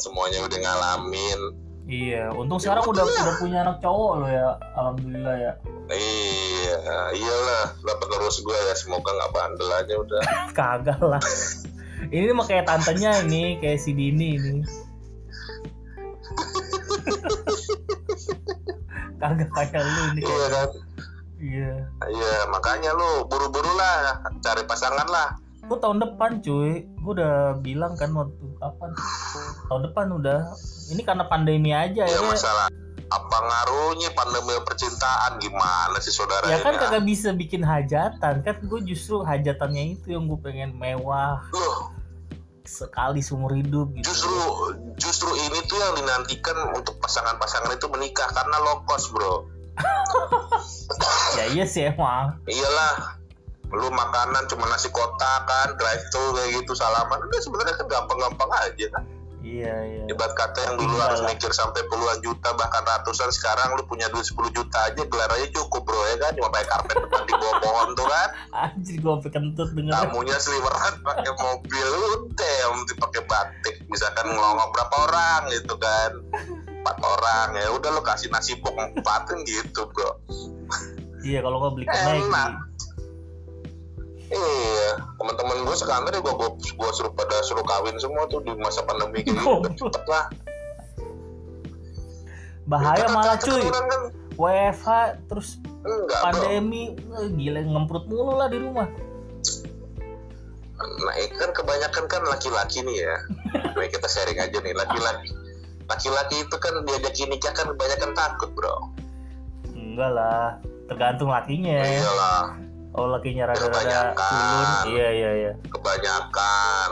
semuanya 0.00 0.40
udah 0.46 0.58
ngalamin. 0.58 1.40
Iya 1.84 2.32
untung 2.32 2.56
sekarang 2.56 2.88
udah 2.88 3.04
udah 3.04 3.36
punya 3.36 3.58
anak 3.66 3.84
cowok 3.84 4.12
lo 4.24 4.28
ya. 4.30 4.56
Alhamdulillah 4.78 5.36
ya 5.36 5.52
iya 5.92 7.12
iyalah 7.12 7.76
lah 7.84 7.96
penerus 8.00 8.40
gue 8.40 8.56
ya 8.56 8.74
semoga 8.76 9.12
nggak 9.12 9.32
bandel 9.36 9.68
aja 9.68 9.94
udah. 10.00 10.22
Kagak 10.56 11.00
lah. 11.04 11.20
Ini 12.08 12.32
mah 12.32 12.46
kayak 12.48 12.68
tantenya 12.68 13.20
ini 13.24 13.60
kayak 13.60 13.80
si 13.80 13.92
Dini 13.92 14.36
ini. 14.40 14.64
Kagak 19.20 19.50
kayak 19.52 19.84
lu 19.84 20.00
ini. 20.16 20.20
Iya 20.24 20.46
kan? 20.48 20.68
Iya. 21.44 21.72
Iya 22.08 22.34
makanya 22.48 22.96
lu 22.96 23.28
buru-buru 23.28 23.72
lah 23.76 24.24
cari 24.40 24.64
pasangan 24.64 25.08
lah. 25.08 25.36
Gua 25.64 25.80
tahun 25.80 26.00
depan 26.00 26.40
cuy. 26.40 26.88
Gua 27.04 27.12
udah 27.12 27.60
bilang 27.60 27.92
kan 27.96 28.12
waktu 28.16 28.44
kapan? 28.60 28.90
Tahun 29.68 29.82
depan 29.92 30.06
udah. 30.16 30.48
Ini 30.92 31.00
karena 31.04 31.24
pandemi 31.28 31.72
aja 31.72 32.04
ya 32.04 32.20
ya. 32.20 32.20
masalah 32.24 32.68
apa 33.14 33.36
ngaruhnya 33.38 34.10
pandemi 34.12 34.58
percintaan? 34.66 35.38
Gimana 35.38 35.96
sih 36.02 36.10
saudara 36.10 36.50
ya 36.50 36.58
kan 36.60 36.74
ini? 36.74 36.80
kagak 36.82 37.04
bisa 37.06 37.28
bikin 37.30 37.62
hajatan. 37.62 38.42
Kan 38.42 38.56
gue 38.66 38.80
justru 38.82 39.22
hajatannya 39.22 39.98
itu 39.98 40.14
yang 40.14 40.26
gue 40.26 40.38
pengen 40.42 40.74
mewah. 40.74 41.46
Loh, 41.54 41.94
sekali 42.66 43.22
seumur 43.22 43.54
hidup 43.54 43.94
gitu. 43.94 44.10
Justru 44.10 44.38
justru 44.98 45.30
ini 45.38 45.58
tuh 45.70 45.78
yang 45.78 45.94
dinantikan 45.94 46.74
untuk 46.74 46.98
pasangan-pasangan 46.98 47.70
itu 47.76 47.86
menikah 47.92 48.26
karena 48.34 48.56
low 48.62 48.82
cost 48.86 49.14
bro. 49.14 49.46
Ya 51.34 51.50
iya 51.50 51.64
sih 51.66 51.90
emang. 51.90 52.38
Iyalah. 52.46 53.18
Lu 53.74 53.90
makanan 53.90 54.46
cuma 54.46 54.70
nasi 54.70 54.86
kotak 54.94 55.50
kan 55.50 55.74
drive 55.74 56.04
thru 56.14 56.30
kayak 56.38 56.62
gitu 56.62 56.78
salaman. 56.78 57.18
Udah 57.26 57.40
sebenarnya 57.42 57.74
kan 57.74 57.86
gampang-gampang 57.90 58.50
aja 58.62 58.86
kan 58.94 59.02
iya 59.44 59.74
iya. 59.84 60.02
Ibarat 60.08 60.32
kata 60.32 60.58
yang 60.66 60.74
dulu 60.80 60.96
harus 60.96 61.20
mikir 61.28 61.52
sampai 61.52 61.84
puluhan 61.92 62.18
juta 62.24 62.56
bahkan 62.56 62.80
ratusan. 62.82 63.28
Sekarang 63.28 63.76
lu 63.76 63.84
punya 63.84 64.08
duit 64.08 64.24
10 64.24 64.40
juta 64.56 64.78
aja 64.88 65.02
gelar 65.04 65.30
aja 65.36 65.46
cukup 65.52 65.84
bro 65.84 66.00
ya 66.10 66.16
kan? 66.24 66.32
Cuma 66.34 66.48
pakai 66.48 66.68
karpet 66.72 66.96
depan 67.04 67.22
di 67.28 67.34
bawah 67.36 67.56
pohon 67.60 67.88
tuh 67.92 68.08
kan? 68.08 68.28
Anjir 68.56 68.98
sampai 69.04 69.30
kentut 69.30 69.70
denger. 69.76 69.92
Tamunya 69.92 70.36
seliweran 70.40 70.94
pakai 71.04 71.32
mobil 71.36 71.88
udah 72.24 72.52
yang 72.64 72.72
penting 72.82 72.98
pakai 72.98 73.22
batik. 73.28 73.74
Misalkan 73.92 74.26
ngelongok 74.32 74.68
berapa 74.72 74.94
orang 75.06 75.40
gitu 75.52 75.74
kan? 75.76 76.10
Empat 76.84 76.96
orang 77.00 77.48
ya 77.56 77.68
udah 77.76 77.90
lu 77.92 78.02
kasih 78.04 78.32
nasi 78.32 78.56
bok 78.58 78.74
empatin 78.76 79.44
gitu 79.44 79.84
bro. 79.92 80.16
Iya 81.24 81.40
kalau 81.40 81.56
gue 81.56 81.70
beli 81.80 81.86
ke 81.88 81.96
Enak. 81.96 82.73
Iya 84.34 84.90
teman-teman 85.14 85.56
gue 85.62 85.76
sekantor 85.78 86.12
ya 86.12 86.20
gue 86.20 86.34
gue 86.58 86.90
suruh 86.90 87.12
pada 87.14 87.36
suruh 87.42 87.62
kawin 87.62 87.94
semua 87.96 88.26
tuh 88.26 88.42
di 88.42 88.50
masa 88.58 88.82
pandemi 88.82 89.22
kayak 89.22 89.38
gitu 89.70 89.86
cepet 89.86 90.04
lah. 90.10 90.24
Bahaya 92.64 93.04
Ya, 93.04 93.08
malah 93.12 93.36
kan 93.36 93.46
cuy. 93.46 93.62
kan? 93.68 94.02
WFH 94.34 94.88
terus 95.30 95.48
enggak 95.84 96.18
bro. 96.18 96.24
pandemi 96.26 96.82
eh, 96.96 97.28
gila 97.30 97.60
ngemprut 97.62 98.04
mulu 98.08 98.34
lah 98.34 98.48
di 98.50 98.58
rumah. 98.58 98.88
Nah, 100.74 101.14
kan 101.38 101.50
kebanyakan 101.54 102.04
kan 102.10 102.22
laki-laki 102.26 102.82
nih 102.82 103.06
ya. 103.06 103.14
Baik 103.78 103.94
kita 103.94 104.08
sharing 104.10 104.36
aja 104.42 104.58
nih, 104.58 104.74
laki-laki. 104.74 105.30
Laki-laki 105.86 106.42
itu 106.42 106.56
kan 106.58 106.74
diajak 106.82 107.14
nikah 107.30 107.52
kan 107.54 107.66
kebanyakan 107.70 108.10
takut, 108.16 108.50
Bro. 108.52 108.90
enggak 109.70 110.10
lah 110.10 110.58
tergantung 110.90 111.30
lakinya. 111.30 111.78
Iyalah, 111.78 112.58
oh 112.94 113.06
lakinya 113.10 113.50
rada-rada 113.50 113.74
Kebanyakan. 113.74 114.30
culun 114.30 114.94
iya 114.94 115.08
iya 115.10 115.30
iya 115.34 115.52
kebanyakan. 115.68 116.90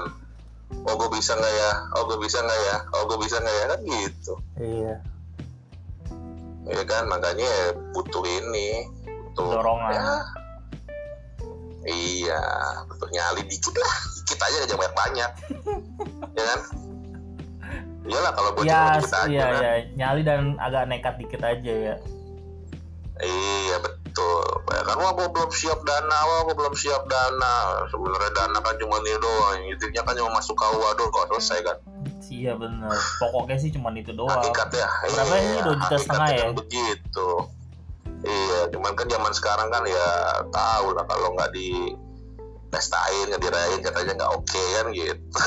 Oh, 0.82 0.96
gue 0.96 1.10
bisa 1.12 1.36
nggak 1.36 1.52
ya? 1.52 1.72
Oh, 1.94 2.08
gue 2.08 2.16
bisa 2.16 2.40
nggak 2.40 2.60
ya? 2.64 2.76
Oh, 2.96 3.04
gue 3.04 3.18
bisa 3.20 3.36
nggak 3.38 3.54
ya? 3.54 3.64
Kan 3.68 3.80
gitu. 3.84 4.34
iya 4.58 4.94
Ya 6.64 6.82
kan, 6.88 7.04
makanya 7.06 7.44
ya 7.44 7.66
butuh 7.92 8.24
ini. 8.24 8.88
Butuh, 9.04 9.60
Dorongan. 9.60 9.92
Ya, 9.92 10.16
iya, 11.84 12.40
butuh 12.88 13.04
nyali 13.10 13.44
dikit 13.44 13.74
lah. 13.76 13.94
Dikit 14.16 14.40
aja 14.40 14.56
jangan 14.64 14.80
banyak-banyak. 14.80 15.30
ya 16.40 16.44
kan? 16.48 16.60
Iyalah 18.02 18.32
kalau 18.32 18.50
bocah 18.56 18.66
ya 18.66 18.82
dikit 18.98 19.12
aja 19.14 19.28
iya 19.30 19.44
kan. 19.46 19.60
iya 19.62 19.72
nyali 19.94 20.20
dan 20.26 20.40
agak 20.58 20.90
nekat 20.90 21.14
dikit 21.22 21.42
aja 21.44 21.72
ya 21.72 21.96
Iya 23.22 23.76
betul. 23.78 24.01
Ya 25.22 25.30
gue 25.30 25.38
belum 25.38 25.54
siap 25.54 25.80
dana, 25.86 26.18
wah 26.26 26.40
gue 26.50 26.56
belum 26.58 26.74
siap 26.74 27.06
dana. 27.06 27.86
Sebenarnya 27.94 28.34
dana 28.34 28.58
kan 28.58 28.74
cuma 28.74 28.98
ini 29.06 29.14
doang. 29.22 29.70
Intinya 29.70 30.02
kan 30.02 30.18
cuma 30.18 30.34
masuk 30.34 30.58
KUA 30.58 30.98
doang 30.98 31.14
kok 31.14 31.26
selesai 31.30 31.58
kan. 31.62 31.78
iya 32.32 32.56
bener 32.56 32.88
pokoknya 33.20 33.60
sih 33.60 33.70
cuma 33.70 33.92
itu 33.94 34.10
doang 34.10 34.32
Hakikatnya. 34.34 34.88
Berapa 35.14 35.34
iya, 35.36 35.46
ini? 35.46 35.58
Dua 35.62 35.76
juta 35.78 35.96
setengah 36.00 36.28
ya? 36.32 36.46
begitu. 36.50 37.28
Iya, 38.24 38.60
cuman 38.72 38.92
kan 38.98 39.06
zaman 39.06 39.32
sekarang 39.36 39.68
kan 39.70 39.84
ya 39.86 40.08
tahu 40.50 40.96
lah 40.96 41.04
kalau 41.06 41.28
nggak 41.38 41.52
di 41.54 41.92
pestain, 42.72 43.30
nggak 43.30 43.42
dirayain 43.46 43.80
katanya 43.84 44.12
nggak 44.16 44.32
oke 44.32 44.64
kan 44.74 44.86
gitu. 44.90 45.22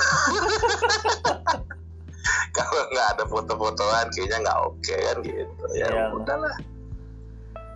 kalau 2.56 2.82
nggak 2.94 3.08
ada 3.18 3.24
foto-fotoan 3.28 4.06
kayaknya 4.14 4.38
nggak 4.46 4.60
oke 4.64 4.96
kan 4.96 5.18
gitu. 5.26 5.64
Ya 5.76 5.88
Iya. 5.92 6.06
udahlah. 6.16 6.56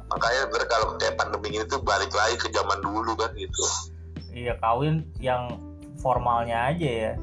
Makanya 0.10 0.44
bener 0.50 0.66
kalau 0.66 0.98
kayak 0.98 1.16
pandemi 1.16 1.54
ini 1.54 1.66
tuh 1.70 1.82
balik 1.86 2.10
lagi 2.12 2.36
ke 2.42 2.50
zaman 2.50 2.82
dulu 2.82 3.14
kan 3.14 3.30
gitu. 3.38 3.66
iya 4.30 4.54
kawin 4.62 5.10
yang 5.18 5.58
formalnya 6.02 6.70
aja 6.70 6.90
ya. 6.90 7.14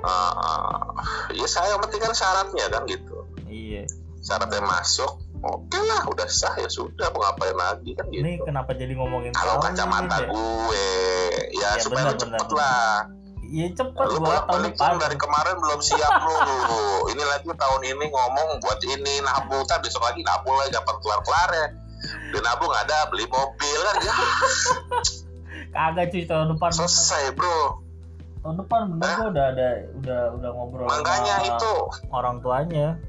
Ah, 0.00 0.96
ya 1.34 1.44
saya 1.44 1.76
yang 1.76 1.82
penting 1.84 2.00
kan 2.00 2.14
syaratnya 2.14 2.66
kan 2.70 2.82
gitu. 2.88 3.26
iya. 3.50 3.84
Syaratnya 4.20 4.60
masuk, 4.64 5.20
oke 5.40 5.78
lah 5.80 6.04
udah 6.08 6.28
sah 6.28 6.52
ya 6.60 6.68
sudah 6.68 7.08
mau 7.12 7.24
ngapain 7.24 7.56
lagi 7.56 7.92
kan 7.96 8.08
gitu. 8.12 8.20
Ini 8.24 8.40
kenapa 8.44 8.76
jadi 8.76 8.92
ngomongin 8.96 9.32
kalau 9.32 9.60
kacamata 9.60 10.28
gue 10.28 10.86
ya, 11.56 11.76
Ya, 11.76 11.82
supaya 11.82 12.12
benar, 12.12 12.16
lu 12.16 12.20
cepet 12.20 12.48
lah 12.56 13.08
Iya 13.50 13.66
cepet 13.74 14.06
lu 14.14 14.22
gua 14.22 14.46
tahun 14.46 14.70
depan. 14.70 15.02
dari 15.02 15.18
kemarin 15.18 15.58
belum 15.58 15.82
siap 15.82 16.22
lu 16.22 16.30
ini 17.12 17.18
lagi 17.26 17.50
tahun 17.50 17.82
ini 17.82 18.06
ngomong 18.06 18.62
buat 18.62 18.78
ini 18.86 19.18
nabung 19.26 19.66
tak 19.66 19.82
besok 19.82 20.06
lagi 20.06 20.22
nabung 20.22 20.54
lagi 20.54 20.70
dapat 20.70 20.94
kelar 21.02 21.18
kelar 21.26 21.50
ya 21.50 21.66
dan 22.30 22.42
nabung 22.46 22.70
ada 22.70 23.10
beli 23.10 23.26
mobil 23.26 23.78
kan 23.82 23.96
ya 24.06 24.14
Kagak 25.74 26.14
cuy 26.14 26.22
tahun 26.30 26.54
depan. 26.54 26.70
selesai 26.70 27.34
bro 27.34 27.82
Tahun 28.46 28.54
depan 28.54 28.86
bener 28.94 29.18
gua 29.18 29.34
udah 29.34 29.46
ada 29.50 29.68
udah 29.98 30.20
udah 30.38 30.50
ngobrol 30.54 30.86
makanya 30.86 31.42
sama 31.42 31.50
itu 31.50 31.74
orang 32.14 32.38
tuanya. 32.38 33.02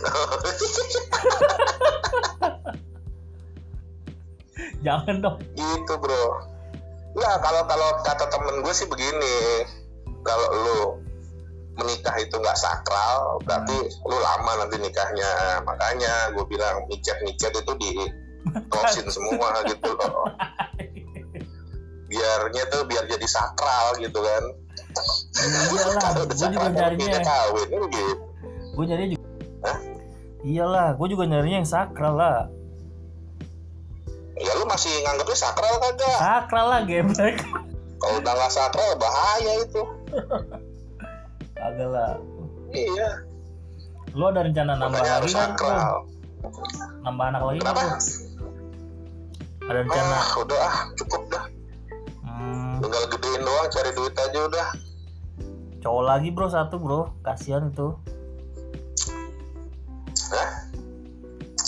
Jangan 4.84 5.24
dong. 5.24 5.40
gitu 5.56 5.94
bro 5.96 6.49
Nah 7.16 7.34
kalau 7.42 7.62
kalau 7.66 7.88
kata 8.06 8.24
temen 8.30 8.62
gue 8.62 8.74
sih 8.74 8.86
begini 8.86 9.66
kalau 10.22 10.46
lu 10.52 10.80
menikah 11.80 12.12
itu 12.20 12.34
nggak 12.36 12.58
sakral 12.58 13.40
berarti 13.46 13.76
lu 14.04 14.16
lama 14.20 14.52
nanti 14.64 14.76
nikahnya 14.78 15.64
makanya 15.64 16.28
gue 16.36 16.44
bilang 16.44 16.84
micet 16.92 17.16
micet 17.24 17.56
itu 17.56 17.72
di 17.80 17.90
closein 18.68 19.08
semua 19.16 19.64
gitu 19.64 19.88
loh 19.96 20.28
biarnya 22.10 22.62
tuh 22.68 22.84
biar 22.84 23.06
jadi 23.08 23.26
sakral 23.26 23.96
gitu 23.96 24.18
kan 24.20 24.44
Iyalah, 25.70 26.26
udah 26.26 26.36
juga 26.50 26.66
nyarinya. 26.74 27.20
kawin 27.22 27.68
gitu 27.94 28.14
Gue 28.74 28.84
nyarinya 28.86 29.08
juga. 29.14 29.28
Hah? 29.66 29.78
Iyalah, 30.40 30.88
gue 30.96 31.06
juga 31.10 31.24
nyarinya 31.28 31.58
yang 31.62 31.68
sakral 31.68 32.14
lah. 32.16 32.48
Masih 34.80 34.96
nganggapnya 35.04 35.36
sakral 35.36 35.74
kagak 35.76 36.16
Sakral 36.16 36.66
lah 36.66 36.80
geblek. 36.82 37.36
kalau 38.00 38.16
udah 38.16 38.32
nggak 38.32 38.48
sakral 38.48 38.96
bahaya 38.96 39.52
itu 39.60 39.82
Kagak 41.52 41.88
lah. 41.92 42.16
iya 42.72 43.20
Lu 44.10 44.24
ada 44.24 44.40
rencana 44.40 44.72
nambah 44.74 44.88
makanya 44.96 45.20
lagi 45.20 45.28
kan? 45.28 45.52
Sakral 45.52 45.92
Nambah 47.04 47.24
anak 47.28 47.42
lagi 47.44 47.58
kan? 47.60 47.64
kenapa 47.68 47.82
Bro? 47.84 47.98
Ada 49.68 49.78
rencana. 49.84 50.16
ah 50.16 50.28
udah 50.40 50.58
ah 50.58 50.76
cukup 50.96 51.22
dah 51.28 51.44
Hmm, 52.24 52.80
tinggal 52.80 53.04
gedein 53.06 53.40
doang 53.44 53.68
cari 53.68 53.90
duit 53.92 54.14
aja 54.16 54.40
udah 54.42 54.68
cowok 55.78 56.04
lagi 56.06 56.28
bro 56.30 56.48
satu 56.48 56.76
bro. 56.76 57.12
Kasihan 57.20 57.68
itu. 57.68 57.92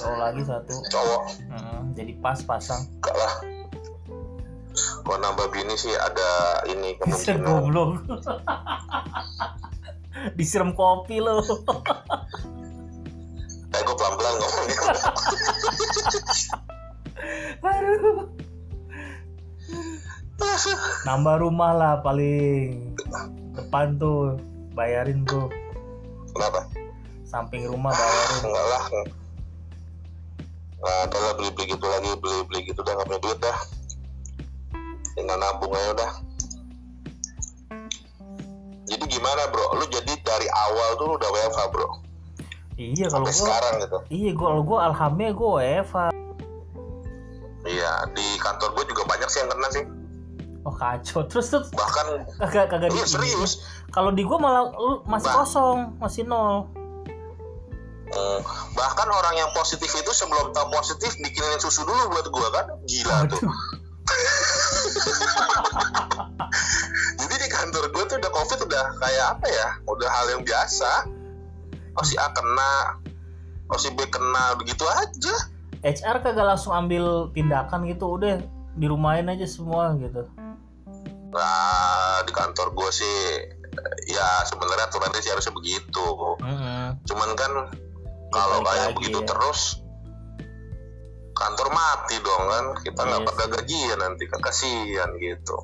Cowok 0.02 0.18
lagi 0.18 0.42
satu. 0.42 0.74
cowok 0.88 1.22
Hmm, 1.48 1.94
jadi 1.94 2.12
pas 2.18 2.38
pasang. 2.40 2.82
enggak 2.92 3.14
lah 3.14 3.34
kalau 5.02 5.18
nambah 5.20 5.50
bini 5.50 5.74
sih 5.74 5.92
ada 5.92 6.30
ini 6.66 6.94
kemungkinan 6.98 7.38
goblok. 7.40 7.90
Disiram 10.32 10.72
kopi 10.72 11.18
lo. 11.18 11.42
eh 13.68 13.80
gue 13.80 13.94
pelan 13.94 14.14
pelan 14.14 14.34
ngomongnya 14.34 14.76
Aduh. 17.64 18.26
Nambah 21.02 21.36
rumah 21.38 21.72
lah 21.72 21.94
paling 21.98 22.94
depan 23.52 23.96
tuh 23.96 24.36
bayarin 24.72 25.22
bro. 25.22 25.46
kenapa 26.30 26.64
Samping 27.24 27.66
rumah 27.66 27.90
bayarin. 27.90 28.38
enggak 28.42 28.66
lah 28.66 28.82
nah 30.82 31.06
ada 31.06 31.16
lah 31.16 31.32
beli 31.38 31.50
beli 31.54 31.64
gitu 31.72 31.86
lagi 31.86 32.10
beli 32.18 32.38
beli 32.44 32.60
gitu 32.66 32.82
udah 32.82 32.92
nggak 32.98 33.06
punya 33.06 33.20
duit 33.22 33.38
dah 33.38 33.58
tinggal 35.14 35.38
nabung 35.38 35.72
aja 35.72 35.90
udah 35.94 36.12
jadi 38.84 39.04
gimana 39.06 39.42
bro 39.48 39.78
lu 39.78 39.84
jadi 39.88 40.12
dari 40.20 40.48
awal 40.50 40.98
tuh 40.98 41.06
lu 41.06 41.14
udah 41.16 41.30
WFH 41.30 41.60
bro 41.70 41.88
Iya 42.72 43.12
kalau 43.12 43.28
gua 43.28 43.36
sekarang 43.36 43.74
gitu 43.84 43.98
Iya 44.10 44.30
gua 44.32 44.46
kalau 44.48 44.62
gua 44.64 44.78
alhamdulillah 44.90 45.34
gua 45.36 45.50
WFH. 45.60 45.96
iya 47.62 47.92
di 48.10 48.26
kantor 48.42 48.74
gue 48.74 48.84
juga 48.90 49.02
banyak 49.06 49.28
sih 49.30 49.38
yang 49.38 49.50
kena 49.54 49.68
sih 49.70 49.84
Oh 50.62 50.74
kacau. 50.74 51.22
Terus 51.26 51.46
terus 51.50 51.68
bahkan 51.74 52.26
kagak 52.38 52.70
kagak 52.70 52.90
iya 52.90 53.06
serius 53.06 53.62
Kalau 53.90 54.10
di 54.10 54.26
gua 54.26 54.38
malah 54.40 54.62
lu 54.72 55.04
masih 55.04 55.30
Bang. 55.30 55.38
kosong, 55.42 55.78
masih 56.00 56.22
nol. 56.26 56.70
Hmm, 58.12 58.44
bahkan 58.76 59.08
orang 59.08 59.40
yang 59.40 59.48
positif 59.56 59.88
itu 59.88 60.12
sebelum 60.12 60.52
tahu 60.52 60.68
positif 60.68 61.16
bikinin 61.16 61.56
susu 61.56 61.88
dulu 61.88 62.12
buat 62.12 62.28
gua 62.28 62.48
kan? 62.52 62.66
Gila 62.84 63.24
tuh. 63.32 63.40
Aduh. 63.40 63.56
jadi 67.24 67.34
di 67.40 67.48
kantor 67.48 67.88
gua 67.88 68.04
tuh 68.04 68.20
udah 68.20 68.32
covid 68.36 68.58
udah 68.68 68.84
kayak 69.00 69.26
apa 69.38 69.46
ya? 69.48 69.68
Udah 69.88 70.08
hal 70.12 70.26
yang 70.36 70.42
biasa. 70.44 71.08
Oh 71.96 72.04
si 72.04 72.20
A 72.20 72.28
kena. 72.36 73.00
Oh 73.72 73.80
si 73.80 73.88
B 73.96 74.04
kena. 74.12 74.60
Begitu 74.60 74.84
aja. 74.84 75.34
HR 75.82 76.22
kagak 76.22 76.46
langsung 76.46 76.76
ambil 76.76 77.34
tindakan 77.34 77.90
gitu, 77.90 78.14
udah 78.14 78.38
di 78.78 78.86
rumahin 78.86 79.28
aja 79.28 79.44
semua 79.44 79.92
gitu. 79.98 80.24
nah 81.32 82.20
di 82.28 82.28
kantor 82.28 82.76
gua 82.76 82.92
sih 82.92 83.40
ya 84.04 84.44
sebenarnya 84.44 84.84
aturannya 84.84 85.16
sih 85.24 85.32
harusnya 85.32 85.56
begitu. 85.56 86.06
Mm-mm. 86.44 87.00
cuman 87.08 87.32
kan 87.32 87.52
kalau 88.32 88.58
kayak 88.64 88.96
begitu 88.96 89.20
ya. 89.20 89.28
terus 89.28 89.60
kantor 91.36 91.68
mati 91.70 92.16
dong 92.24 92.44
kan? 92.48 92.64
Kita 92.80 93.00
nggak 93.04 93.20
Iya 93.22 93.28
pada 93.28 93.44
gajian 93.60 93.98
nanti 94.00 94.24
kan 94.26 94.40
kasihan 94.40 95.10
gitu. 95.20 95.56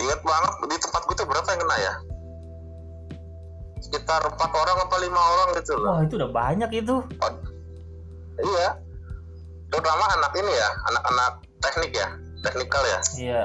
Ingat 0.00 0.20
banget 0.26 0.52
di 0.66 0.76
tempat 0.82 1.02
gue 1.06 1.16
tuh 1.16 1.26
berapa 1.30 1.48
yang 1.54 1.60
kena 1.62 1.76
ya? 1.78 1.94
Sekitar 3.80 4.20
empat 4.26 4.50
orang 4.50 4.78
apa 4.82 4.96
lima 5.00 5.20
orang 5.20 5.48
gitu 5.62 5.72
loh. 5.78 5.94
Wah 5.94 6.00
itu 6.04 6.14
udah 6.18 6.30
banyak 6.30 6.70
itu. 6.74 6.96
iya. 8.42 8.68
Terutama 9.70 10.04
anak 10.18 10.32
ini 10.34 10.50
ya 10.50 10.68
anak-anak 10.90 11.32
teknik 11.62 11.92
ya 11.94 12.08
teknikal 12.42 12.82
ya? 12.82 12.98
Iya. 13.14 13.42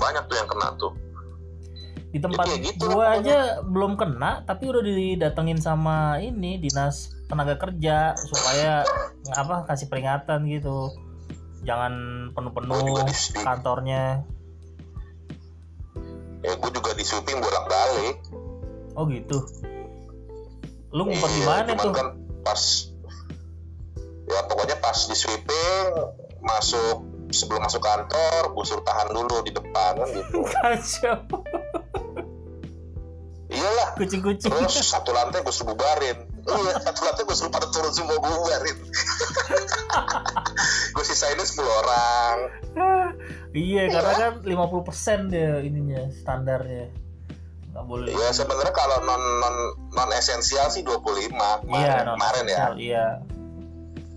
Banyak 0.00 0.24
tuh 0.28 0.36
yang 0.36 0.48
kena 0.48 0.68
tuh 0.80 1.05
Di 2.06 2.18
tempat 2.18 2.46
ya 2.46 2.56
gitu 2.62 2.86
gua 2.88 3.18
aja 3.18 3.60
belum 3.60 3.94
kena, 3.94 4.42
tapi 4.42 4.66
udah 4.66 4.80
didatengin 4.80 5.58
sama 5.58 6.16
ini 6.18 6.56
dinas 6.56 7.12
tenaga 7.26 7.58
kerja 7.58 8.14
supaya 8.16 8.86
apa 9.32 9.66
kasih 9.66 9.86
peringatan 9.86 10.46
gitu. 10.46 10.94
Jangan 11.62 11.92
Gua 12.30 12.34
penuh-penuh 12.36 13.10
kantornya. 13.36 14.22
ya 16.38 16.54
gue 16.54 16.70
juga 16.70 16.94
di 16.94 17.02
sweeping 17.02 17.42
bolak 17.42 17.66
balik 17.66 18.16
Oh 18.94 19.02
gitu. 19.10 19.34
Lu 20.88 21.02
ngumpet 21.02 21.26
di 21.28 21.40
Iya, 21.42 21.46
mana 21.50 21.70
cuman 21.74 21.82
tuh? 21.82 21.92
kan 21.92 22.08
pas 22.40 22.62
ya 24.24 24.40
pokoknya 24.46 24.76
pas 24.78 24.94
di 24.96 25.12
sweeping 25.12 25.86
masuk 26.40 27.02
sebelum 27.28 27.60
masuk 27.60 27.82
kantor 27.82 28.54
gue 28.54 28.64
suruh 28.64 28.80
tahan 28.80 29.10
dulu 29.10 29.42
di 29.42 29.50
depan 29.50 29.92
kan 29.98 30.08
gitu 30.08 30.38
Kacau. 30.54 31.18
Kucing-kucing. 33.96 34.52
terus 34.52 34.92
satu 34.92 35.10
lantai 35.10 35.40
gue 35.40 35.50
suruh 35.50 35.72
bubarin. 35.72 36.18
Iya 36.44 36.72
satu 36.84 37.00
lantai 37.02 37.22
gue 37.24 37.36
suruh 37.36 37.48
pada 37.48 37.66
turun 37.72 37.92
semua 37.92 38.16
gue 38.16 38.28
bubarin. 38.30 38.76
Gue 40.92 41.04
sisainnya 41.04 41.44
10 41.44 41.60
orang. 41.60 42.36
Iya, 43.52 43.82
karena 43.92 44.12
kan 44.16 44.32
50% 44.40 45.32
dia 45.32 45.60
ininya 45.60 46.08
standarnya. 46.08 46.88
Nggak 47.72 47.84
boleh. 47.84 48.12
ya 48.12 48.32
sebenarnya 48.32 48.72
kalau 48.72 49.04
non 49.04 49.20
non 49.36 49.56
non 49.92 50.10
esensial 50.16 50.72
sih 50.72 50.80
25 50.80 51.28
kemarin, 51.28 51.68
Iya, 51.68 51.94
non 52.08 52.16
kemarin 52.16 52.44
ya. 52.48 52.58
Iya. 52.72 53.06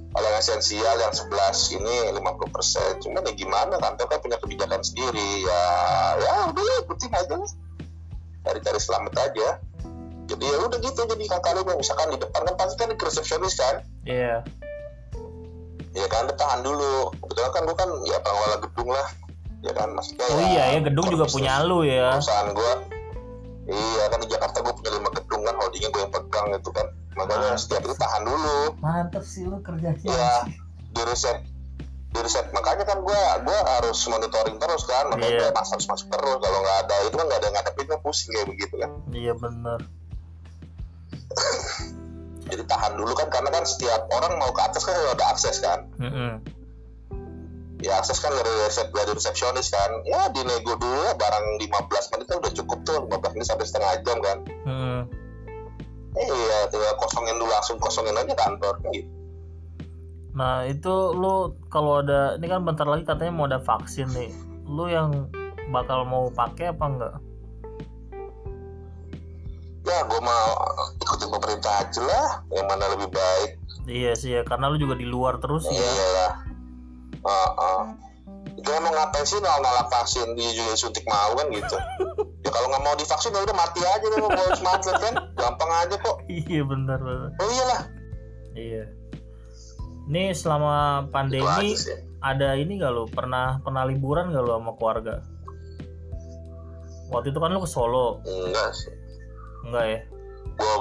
kalau 0.10 0.26
yang 0.26 0.40
esensial 0.42 0.96
yang 0.98 1.14
11 1.14 1.76
ini 1.78 1.96
50% 2.18 3.04
cuman 3.04 3.22
ya 3.28 3.34
gimana 3.36 3.76
kantor 3.78 4.08
kan 4.10 4.20
punya 4.24 4.38
kebijakan 4.40 4.82
sendiri. 4.82 5.44
Ya 5.44 5.64
ya 6.18 6.34
udah 6.50 6.64
ya 6.64 6.76
ikutin 6.82 7.12
aja 7.14 7.36
lah. 7.36 7.52
Cari-cari 8.42 8.80
selamat 8.80 9.14
aja 9.20 9.48
jadi 10.30 10.44
ya 10.46 10.58
udah 10.62 10.80
gitu 10.80 11.02
jadi 11.04 11.24
kakak 11.28 11.52
misalkan 11.72 12.08
di 12.10 12.18
depan 12.18 12.42
kan 12.44 12.56
pasti 12.56 12.76
kan 12.78 12.88
di 12.88 12.96
resepsionis 12.96 13.56
kan 13.56 13.76
Iya. 14.06 14.36
ya 15.92 16.06
kan 16.08 16.30
tahan 16.30 16.62
dulu 16.62 17.10
kebetulan 17.18 17.52
kan 17.52 17.62
gua 17.64 17.76
kan 17.76 17.90
ya 18.06 18.18
pengelola 18.20 18.58
gedung 18.62 18.90
lah 18.90 19.08
ya 19.60 19.72
kan 19.74 19.90
maksudnya 19.92 20.26
Oh 20.28 20.42
iya 20.46 20.64
ya 20.72 20.80
gedung 20.80 21.06
juga 21.10 21.26
punya 21.26 21.54
lu 21.62 21.82
ya. 21.82 22.14
perusahaan 22.16 22.50
gua 22.52 22.74
iya 23.68 24.04
kan 24.08 24.20
di 24.20 24.28
Jakarta 24.28 24.58
gua 24.60 24.74
punya 24.74 24.92
lima 24.94 25.10
gedung 25.12 25.42
kan 25.42 25.56
holdingnya 25.56 25.90
gua 25.90 26.02
yang 26.02 26.14
pegang 26.14 26.46
gitu 26.54 26.70
kan 26.72 26.88
makanya 27.12 27.50
Ah. 27.50 27.58
setiap 27.58 27.82
itu 27.84 27.96
tahan 27.96 28.22
dulu 28.24 28.60
Mantep 28.80 29.24
sih 29.24 29.44
lu 29.44 29.58
kerjanya. 29.60 30.00
Iya, 30.00 30.34
di 30.90 31.02
riset 31.04 31.38
di 32.10 32.20
riset 32.20 32.50
makanya 32.50 32.86
kan 32.86 32.98
gue 33.00 33.22
gua 33.44 33.60
harus 33.72 33.98
monitoring 34.04 34.58
terus 34.58 34.82
kan 34.84 35.10
makanya 35.10 35.30
Iya. 35.32 35.42
gue 35.44 35.50
mas 35.52 35.70
harus 35.70 35.86
masuk 35.86 36.08
terus 36.08 36.38
kalau 36.38 36.60
nggak 36.60 36.78
ada 36.82 36.96
itu 37.04 37.16
kan 37.16 37.26
nggak 37.28 37.40
ada 37.40 37.50
ngadepin 37.52 37.86
kan 37.88 38.00
pusing 38.00 38.30
kayak 38.32 38.48
begitu 38.48 38.76
kan 38.78 38.92
Iya 39.12 39.34
bener. 39.36 39.80
Jadi 42.50 42.64
tahan 42.66 42.98
dulu 42.98 43.14
kan 43.14 43.30
karena 43.30 43.50
kan 43.54 43.64
setiap 43.66 44.10
orang 44.10 44.42
mau 44.42 44.50
ke 44.50 44.62
atas 44.66 44.84
kan 44.86 44.96
ada 44.98 45.26
akses 45.30 45.62
kan 45.62 45.86
Mm-mm. 46.02 46.42
ya 47.80 48.02
akses 48.02 48.18
kan 48.20 48.34
dari 48.34 48.52
resep 48.66 48.90
dari 48.90 49.12
resepsionis 49.14 49.70
kan 49.70 49.92
ya 50.10 50.28
dinego 50.34 50.76
dulu 50.76 51.00
ya 51.06 51.14
barang 51.14 51.46
15 51.62 52.12
menit 52.18 52.26
kan 52.26 52.38
udah 52.42 52.54
cukup 52.58 52.80
tuh 52.84 52.98
15 53.06 53.36
menit 53.38 53.48
sampai 53.48 53.66
setengah 53.70 53.92
jam 54.02 54.18
kan 54.20 54.38
Mm-mm. 54.66 55.00
eh, 56.18 56.28
iya 56.28 56.58
tinggal 56.74 56.98
kosongin 56.98 57.38
dulu 57.38 57.54
langsung 57.54 57.78
kosongin 57.78 58.18
aja 58.18 58.34
kantor 58.34 58.82
kan 58.82 58.92
gitu 58.94 59.20
Nah 60.30 60.66
itu 60.70 60.94
lu 61.18 61.58
kalau 61.74 62.06
ada 62.06 62.38
ini 62.38 62.48
kan 62.48 62.62
bentar 62.62 62.86
lagi 62.86 63.04
katanya 63.04 63.34
mau 63.34 63.50
ada 63.50 63.60
vaksin 63.60 64.10
nih, 64.14 64.30
lu 64.70 64.86
yang 64.88 65.28
bakal 65.74 66.06
mau 66.06 66.30
pakai 66.30 66.70
apa 66.70 66.86
enggak? 66.86 67.16
Ya 69.90 70.06
gue 70.06 70.22
mau 70.22 70.48
ikutin 71.02 71.30
pemerintah 71.34 71.74
aja 71.82 72.02
lah 72.06 72.30
yang 72.54 72.66
mana 72.70 72.86
lebih 72.94 73.10
baik. 73.10 73.50
Iya 73.90 74.12
sih 74.14 74.30
ya, 74.38 74.42
karena 74.46 74.70
lu 74.70 74.78
juga 74.78 74.94
di 74.94 75.10
luar 75.10 75.42
terus 75.42 75.66
iya 75.74 75.82
ya. 75.82 76.08
lah. 76.14 76.32
Uh, 77.20 77.50
uh. 77.58 77.84
emang 78.70 78.94
ngapain 78.94 79.26
sih 79.26 79.42
nolak 79.42 79.60
nolak 79.66 79.88
vaksin 79.90 80.38
dia 80.38 80.54
juga 80.54 80.78
suntik 80.78 81.06
mau 81.10 81.34
kan 81.34 81.50
gitu. 81.50 81.78
Ya 82.40 82.56
kalau 82.56 82.72
nggak 82.72 82.84
mau 82.88 82.96
divaksin 82.96 83.36
ya 83.36 83.44
udah 83.44 83.58
mati 83.60 83.84
aja 83.84 84.06
deh 84.16 84.20
mau 84.24 84.32
harus 84.32 84.64
mati 84.64 84.88
kan? 84.96 85.16
Gampang 85.36 85.72
aja 85.76 85.96
kok. 86.00 86.24
Iya 86.32 86.64
benar 86.64 86.98
benar. 87.04 87.30
oh 87.36 87.50
iyalah 87.52 87.82
Iya. 88.56 88.84
Nih 90.08 90.32
selama 90.32 91.06
pandemi 91.12 91.76
aja 91.76 92.00
ada 92.24 92.56
ini 92.56 92.80
gak 92.80 92.96
lu? 92.96 93.12
Pernah 93.12 93.60
pernah 93.60 93.84
liburan 93.84 94.32
gak 94.32 94.40
lu 94.40 94.56
sama 94.56 94.72
keluarga? 94.80 95.16
Waktu 97.12 97.36
itu 97.36 97.40
kan 97.44 97.52
lu 97.52 97.60
ke 97.60 97.70
Solo, 97.70 98.24
enggak 98.24 98.72
sih 98.72 98.99
enggak 99.62 99.86
ya? 99.86 100.00
gue 100.52 100.74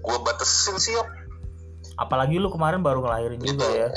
gue 0.00 0.16
batasin 0.20 0.76
sih 0.76 0.92
ya 0.92 1.04
Apalagi 1.96 2.36
lu 2.36 2.48
kemarin 2.48 2.80
baru 2.80 3.00
ngelahirin 3.00 3.38
juga 3.38 3.66
ya. 3.66 3.88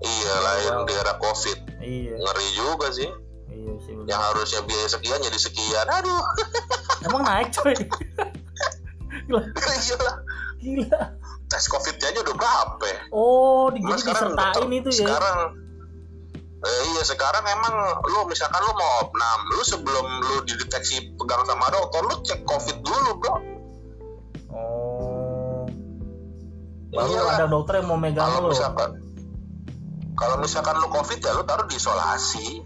iya 0.00 0.34
lahir 0.40 0.74
di 0.82 0.94
era 0.94 1.14
covid 1.16 1.58
Iya, 1.78 2.16
ngeri 2.16 2.48
juga 2.54 2.88
sih 2.90 3.10
iya 3.50 3.72
sih 3.78 3.92
benar. 3.92 4.08
yang 4.08 4.20
harusnya 4.22 4.60
biaya 4.62 4.88
sekian 4.90 5.20
jadi 5.20 5.38
sekian 5.38 5.86
aduh 5.86 6.24
Emang 7.02 7.22
naik 7.22 7.52
coy. 7.52 7.76
gila, 9.22 9.40
iyalah 9.44 10.16
gila. 10.56 11.00
tes 11.46 11.64
covid 11.66 11.94
aja 11.94 12.18
udah 12.18 12.34
berapa 12.34 12.84
ya? 12.84 13.00
Oh, 13.10 13.68
di, 13.68 13.78
Nah, 13.78 13.92
jadi 13.92 14.02
disertain 14.06 14.70
itu 14.72 14.90
ya. 14.90 14.98
sekarang 15.04 15.38
eh, 16.64 16.82
iya 16.88 17.02
sekarang 17.02 17.44
emang 17.44 17.74
lu 18.02 18.24
misalkan 18.24 18.60
lu 18.60 18.72
mau 18.72 19.02
opnam 19.02 19.38
lu 19.50 19.62
sebelum 19.62 20.00
lu 20.22 20.36
dideteksi 20.42 21.12
pegang 21.14 21.44
sama 21.44 21.68
dokter 21.68 22.02
lu 22.02 22.16
cek 22.20 22.40
covid 22.42 22.78
dulu 22.80 23.10
bro 23.16 23.34
Oh. 24.48 25.66
Baru 26.88 27.10
Iyalah. 27.10 27.34
ada 27.36 27.46
dokter 27.48 27.74
yang 27.76 27.88
mau 27.88 27.98
megang 27.98 28.22
kalau 28.24 28.40
lu. 28.40 28.50
misalkan 28.50 28.90
kalau 30.14 30.36
misalkan 30.38 30.78
lu 30.78 30.88
covid 30.88 31.18
ya 31.18 31.32
lu 31.32 31.42
taruh 31.42 31.66
di 31.66 31.74
isolasi 31.74 32.62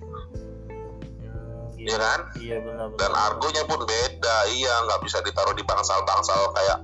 Hmm, 1.79 1.81
ya 1.81 1.97
kan 1.97 2.21
Iya 2.37 2.61
benar 2.61 2.93
dan 2.93 3.09
benar. 3.09 3.33
argonya 3.33 3.63
pun 3.65 3.81
beda 3.81 4.37
iya 4.51 4.75
nggak 4.85 5.01
bisa 5.01 5.23
ditaruh 5.23 5.55
di 5.55 5.63
bangsal-bangsal 5.63 6.53
kayak 6.53 6.79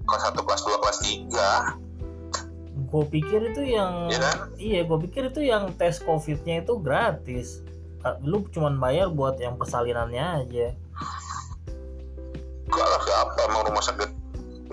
kelas 0.00 0.22
1, 0.28 0.38
kelas 0.38 0.62
2, 0.62 0.78
kelas 0.78 0.98
3 1.02 1.83
Gue 2.94 3.04
pikir 3.10 3.50
itu 3.50 3.74
yang 3.74 4.06
Iya 4.06 4.20
kan? 4.22 4.38
iya, 4.54 4.80
gue 4.86 4.98
pikir 5.10 5.34
itu 5.34 5.42
yang 5.42 5.74
tes 5.74 5.98
covidnya 5.98 6.62
itu 6.62 6.78
gratis. 6.78 7.58
Lu 8.22 8.46
cuman 8.54 8.78
bayar 8.78 9.10
buat 9.10 9.34
yang 9.42 9.58
persalinannya 9.58 10.46
aja. 10.46 10.66
Gak 12.70 12.86
lah 12.86 13.00
siapa 13.02 13.50
emang 13.50 13.66
rumah 13.66 13.82
sakit 13.82 14.23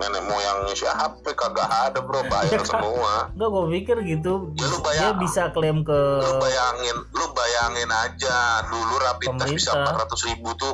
nenek 0.02 0.22
moyangnya 0.24 0.74
siapa 0.74 1.30
kagak 1.30 1.62
ada 1.64 1.98
bro 1.98 2.20
Iya 2.20 2.28
bayar 2.28 2.60
semua 2.68 3.30
Enggak, 3.30 3.48
gue 3.48 3.64
pikir 3.72 3.96
gitu. 4.04 4.32
Ya, 4.52 4.66
lu 4.66 4.76
Dia 4.76 4.84
bayar. 4.84 5.12
bisa 5.16 5.42
klaim 5.48 5.80
ke 5.80 6.00
lu 6.18 6.34
bayangin 6.36 6.96
lu 7.08 7.26
bayangin 7.30 7.86
aja 7.88 8.36
dulu 8.66 8.94
rapid 9.00 9.28
test 9.38 9.54
bisa 9.54 9.70
Pemerintah. 9.72 10.10
400 10.10 10.28
ribu 10.28 10.48
tuh 10.54 10.72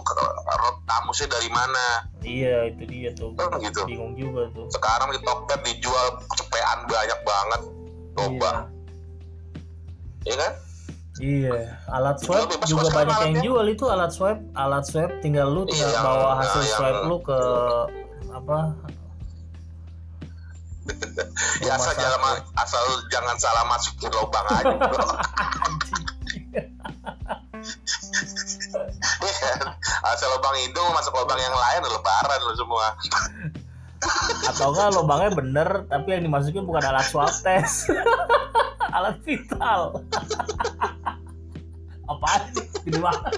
tamusnya 0.85 1.29
dari 1.29 1.49
mana 1.49 1.87
Iya, 2.21 2.69
itu 2.69 2.83
dia 2.85 3.11
tuh. 3.13 3.31
Kan 3.35 3.53
gitu. 3.59 3.85
Bingung 3.85 4.13
juga 4.15 4.49
tuh. 4.51 4.67
sekarang 4.71 5.09
di 5.11 5.21
Tokped 5.21 5.61
dijual 5.63 6.07
cepean 6.33 6.79
banyak 6.85 7.21
banget 7.23 7.61
coba 8.15 8.53
ya 10.25 10.37
kan 10.37 10.53
Iya, 11.19 11.75
alat 11.89 12.19
swab 12.21 12.47
juga 12.63 12.87
sekarang 12.87 13.11
banyak 13.11 13.19
yang 13.35 13.37
jual 13.43 13.67
itu 13.67 13.85
alat 13.85 14.07
swab, 14.09 14.39
alat 14.55 14.85
swab 14.85 15.11
tinggal 15.19 15.51
lu 15.51 15.63
tinggal 15.65 15.91
Iya, 15.91 15.99
bawa 16.01 16.31
hasil 16.37 16.61
yang- 16.61 16.71
swab 16.73 16.97
lu 17.05 17.17
ke 17.21 17.41
apa? 18.31 18.59
ya 21.67 21.77
asal 21.77 21.93
jangan 21.97 22.41
asal 22.57 22.83
jangan 23.13 23.37
salah 23.37 23.65
masukin 23.69 24.11
lubang 24.13 24.47
aja 24.53 24.75
bro 24.77 24.99
asal 30.13 30.29
lubang 30.37 30.57
hidung 30.63 30.89
masuk 30.95 31.13
lubang 31.15 31.41
yang 31.41 31.55
lain 31.55 31.83
lebaran 31.85 32.41
lu 32.45 32.55
semua 32.57 32.87
Atau 34.47 34.71
enggak 34.71 34.95
lubangnya 34.95 35.31
bener 35.35 35.69
tapi 35.91 36.15
yang 36.15 36.23
dimasukin 36.23 36.63
bukan 36.63 36.87
alat 36.87 37.11
swab 37.11 37.35
test. 37.43 37.91
alat 38.95 39.19
vital. 39.27 40.07
Apaan 42.07 42.43
sih? 42.55 42.63
Gede 42.87 43.03
banget. 43.03 43.35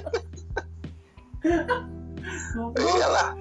Iyalah 2.77 3.41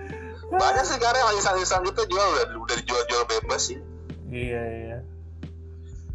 banyak 0.50 0.84
sih 0.86 0.98
sekarang 0.98 1.22
yang 1.22 1.38
iseng-iseng 1.38 1.82
gitu 1.86 2.02
jual 2.10 2.26
udah 2.34 2.45
udah 2.58 2.76
dijual-jual 2.82 3.24
bebas 3.30 3.69
sih 3.69 3.78
Iya 4.30 4.62
iya. 4.63 4.98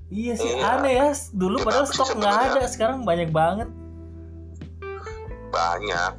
Iya 0.07 0.33
sih 0.35 0.51
Iya. 0.53 0.63
aneh 0.73 0.93
ya. 0.95 1.09
Dulu 1.31 1.57
Ya, 1.57 1.65
padahal 1.65 1.87
stok 1.87 2.07
nggak 2.09 2.09
sebenarnya- 2.15 2.55
ada, 2.55 2.63
sekarang 2.69 2.99
banyak 3.03 3.31
banget. 3.31 3.69
banyak 5.51 6.13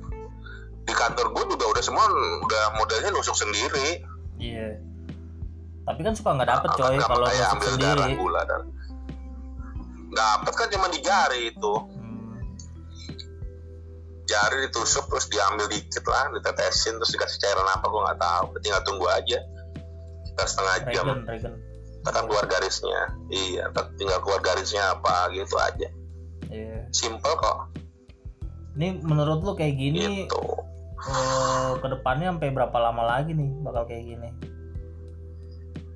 di 0.81 0.93
kantor 0.93 1.27
gue 1.29 1.43
juga 1.49 1.65
udah 1.67 1.83
semua 1.83 2.07
udah 2.39 2.63
modelnya 2.73 3.11
nusuk 3.11 3.35
sendiri 3.35 3.99
Iya. 4.37 4.79
Tapi 5.81 5.99
kan 6.01 6.13
suka 6.13 6.31
nggak 6.33 6.49
dapet 6.49 6.69
coy 6.73 6.95
Nggak 6.95 7.03
kalau 7.05 7.25
masuk 7.25 7.43
ambil 7.51 7.73
darah 7.75 7.91
sendiri. 7.99 8.15
gula 8.17 8.41
dan 8.45 8.61
dapet 10.09 10.53
kan 10.53 10.67
cuma 10.69 10.87
di 10.87 10.99
jari 10.99 11.41
itu 11.49 11.73
Hmm. 11.75 12.47
jari 14.25 14.57
ditusuk 14.63 15.03
terus 15.05 15.27
diambil 15.27 15.67
dikit 15.67 16.03
lah 16.05 16.31
ditetesin 16.31 16.95
terus 16.95 17.11
dikasih 17.11 17.37
cairan 17.37 17.67
apa 17.69 17.85
gue 17.85 18.01
nggak 18.01 18.19
tahu 18.21 18.43
tinggal 18.57 18.81
tunggu 18.81 19.05
aja 19.09 19.37
sekitar 20.23 20.47
setengah 20.47 20.75
jam 20.89 21.05
Regen, 21.21 21.53
kan 22.09 22.25
keluar 22.25 22.45
garisnya 22.45 23.01
iya 23.27 23.69
tinggal 23.95 24.21
keluar 24.21 24.41
garisnya 24.41 24.93
apa 24.93 25.29
gitu 25.31 25.55
aja 25.57 25.89
Iya. 26.45 26.85
simple 26.93 27.33
kok 27.35 27.73
Ini 28.75 29.01
menurut 29.01 29.41
lu 29.41 29.55
kayak 29.55 29.75
gini 29.75 30.27
gitu 30.27 30.43
eh, 31.01 31.71
ke 31.79 31.87
depannya 31.89 32.29
sampai 32.31 32.49
berapa 32.51 32.77
lama 32.77 33.01
lagi 33.03 33.33
nih 33.33 33.49
bakal 33.61 33.87
kayak 33.87 34.05
gini? 34.05 34.29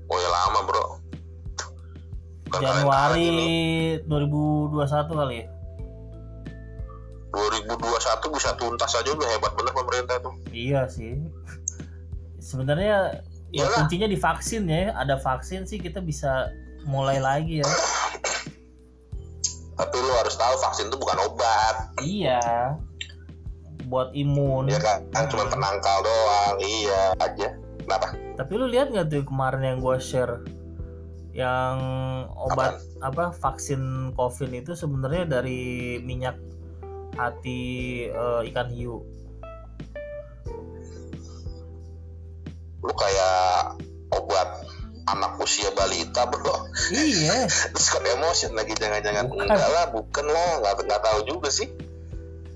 oh 0.05 0.17
ya 0.17 0.29
lama 0.29 0.59
bro 0.65 0.85
Bukan 2.49 2.59
Januari 2.65 3.29
2021 4.09 4.89
kali 5.05 5.35
ya? 5.37 5.47
2021 7.29 8.33
bisa 8.33 8.49
tuntas 8.57 8.91
aja 8.91 9.09
udah 9.13 9.29
hebat 9.29 9.53
bener 9.53 9.69
pemerintah 9.69 10.17
tuh 10.17 10.33
Iya 10.49 10.89
sih. 10.89 11.13
Sebenarnya 12.41 13.21
ya 13.49 13.65
kuncinya 13.75 14.07
di 14.07 14.17
vaksin 14.17 14.65
ya. 14.65 14.93
Ada 14.93 15.17
vaksin 15.19 15.65
sih 15.65 15.77
kita 15.77 15.99
bisa 15.99 16.49
mulai 16.85 17.19
lagi 17.19 17.59
ya. 17.61 17.69
tapi 19.79 19.95
lu 19.95 20.11
harus 20.11 20.35
tahu 20.35 20.55
vaksin 20.59 20.91
itu 20.91 20.97
bukan 20.99 21.17
obat 21.23 21.75
Iya. 22.03 22.75
Buat 23.87 24.11
imun. 24.11 24.67
ya 24.67 24.75
kan 24.83 25.07
kan 25.15 25.25
cuma 25.31 25.47
penangkal 25.47 26.03
doang 26.03 26.55
iya 26.59 27.15
aja 27.23 27.55
kenapa 27.79 28.11
Tapi 28.35 28.51
lu 28.59 28.67
lihat 28.67 28.91
nggak 28.91 29.07
tuh 29.07 29.23
kemarin 29.23 29.63
yang 29.63 29.77
gue 29.79 29.97
share 29.97 30.43
yang 31.31 31.79
obat 32.35 32.83
apa 32.99 33.31
vaksin 33.31 34.11
COVID 34.19 34.51
itu 34.51 34.75
sebenarnya 34.75 35.39
dari 35.39 35.95
minyak 36.03 36.35
hati 37.15 37.61
eh, 38.11 38.41
ikan 38.51 38.67
hiu. 38.71 38.99
Lu 42.89 42.93
kayak 42.95 43.77
obat 44.11 44.49
anak 45.07 45.37
usia 45.37 45.69
balita 45.71 46.25
bro 46.25 46.65
Iya. 46.89 47.45
terus 47.71 47.87
kan 47.87 48.01
emosi 48.03 48.49
lagi 48.49 48.73
jangan-jangan 48.73 49.25
Bukan. 49.25 49.45
enggak 49.45 49.69
lah 49.69 49.85
bukan 49.87 50.25
lah 50.25 50.49
nggak 50.59 50.73
nggak 50.83 51.01
tahu 51.03 51.19
juga 51.27 51.49
sih 51.49 51.69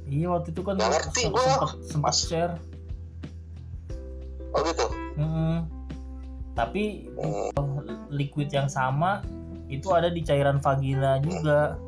Iya 0.05 0.29
waktu 0.31 0.49
itu 0.49 0.61
kan 0.61 0.73
Nggak 0.73 0.89
ngerti 0.91 1.21
gua. 1.27 1.73
Mas. 1.97 2.17
share. 2.23 2.53
oh 4.51 4.61
gitu 4.63 4.85
Mm-mm. 5.15 5.65
Tapi 6.51 7.09
Hmm. 7.15 7.49
liquid 8.09 8.49
yang 8.49 8.65
sama 8.67 9.25
itu 9.65 9.89
ada 9.89 10.05
di 10.07 10.21
cairan 10.21 10.57
vagina 10.57 11.17
juga. 11.17 11.81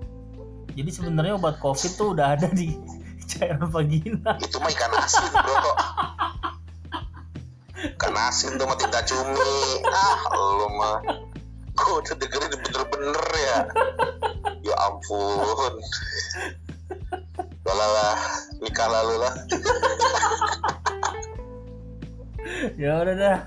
Jadi 0.72 0.90
sebenarnya 0.90 1.38
obat 1.38 1.58
COVID 1.58 1.92
tuh 1.94 2.08
udah 2.12 2.34
ada 2.34 2.50
di 2.50 2.74
cairan 3.30 3.70
vagina. 3.70 4.38
itu 4.40 4.58
mah 4.58 4.72
ikan 4.72 4.92
asin 4.96 5.30
bro 5.32 5.54
kok 5.56 5.78
ikan 8.06 8.14
dipanasin 8.14 8.54
tuh 8.62 8.66
sama 8.70 8.76
tinta 8.78 9.02
cumi. 9.02 9.82
Ah 9.90 10.18
lu 10.38 10.68
mah 10.78 11.02
gue 11.76 11.94
udah 11.98 12.16
dengerin 12.22 12.54
bener-bener 12.62 13.18
ya? 13.34 13.60
Ya 14.62 14.76
ampun. 14.86 15.74
Lah 17.66 18.18
nikah 18.62 18.88
lalu 18.94 19.16
lah. 19.26 19.34
Ya 22.78 23.02
udah 23.02 23.16
dah 23.18 23.40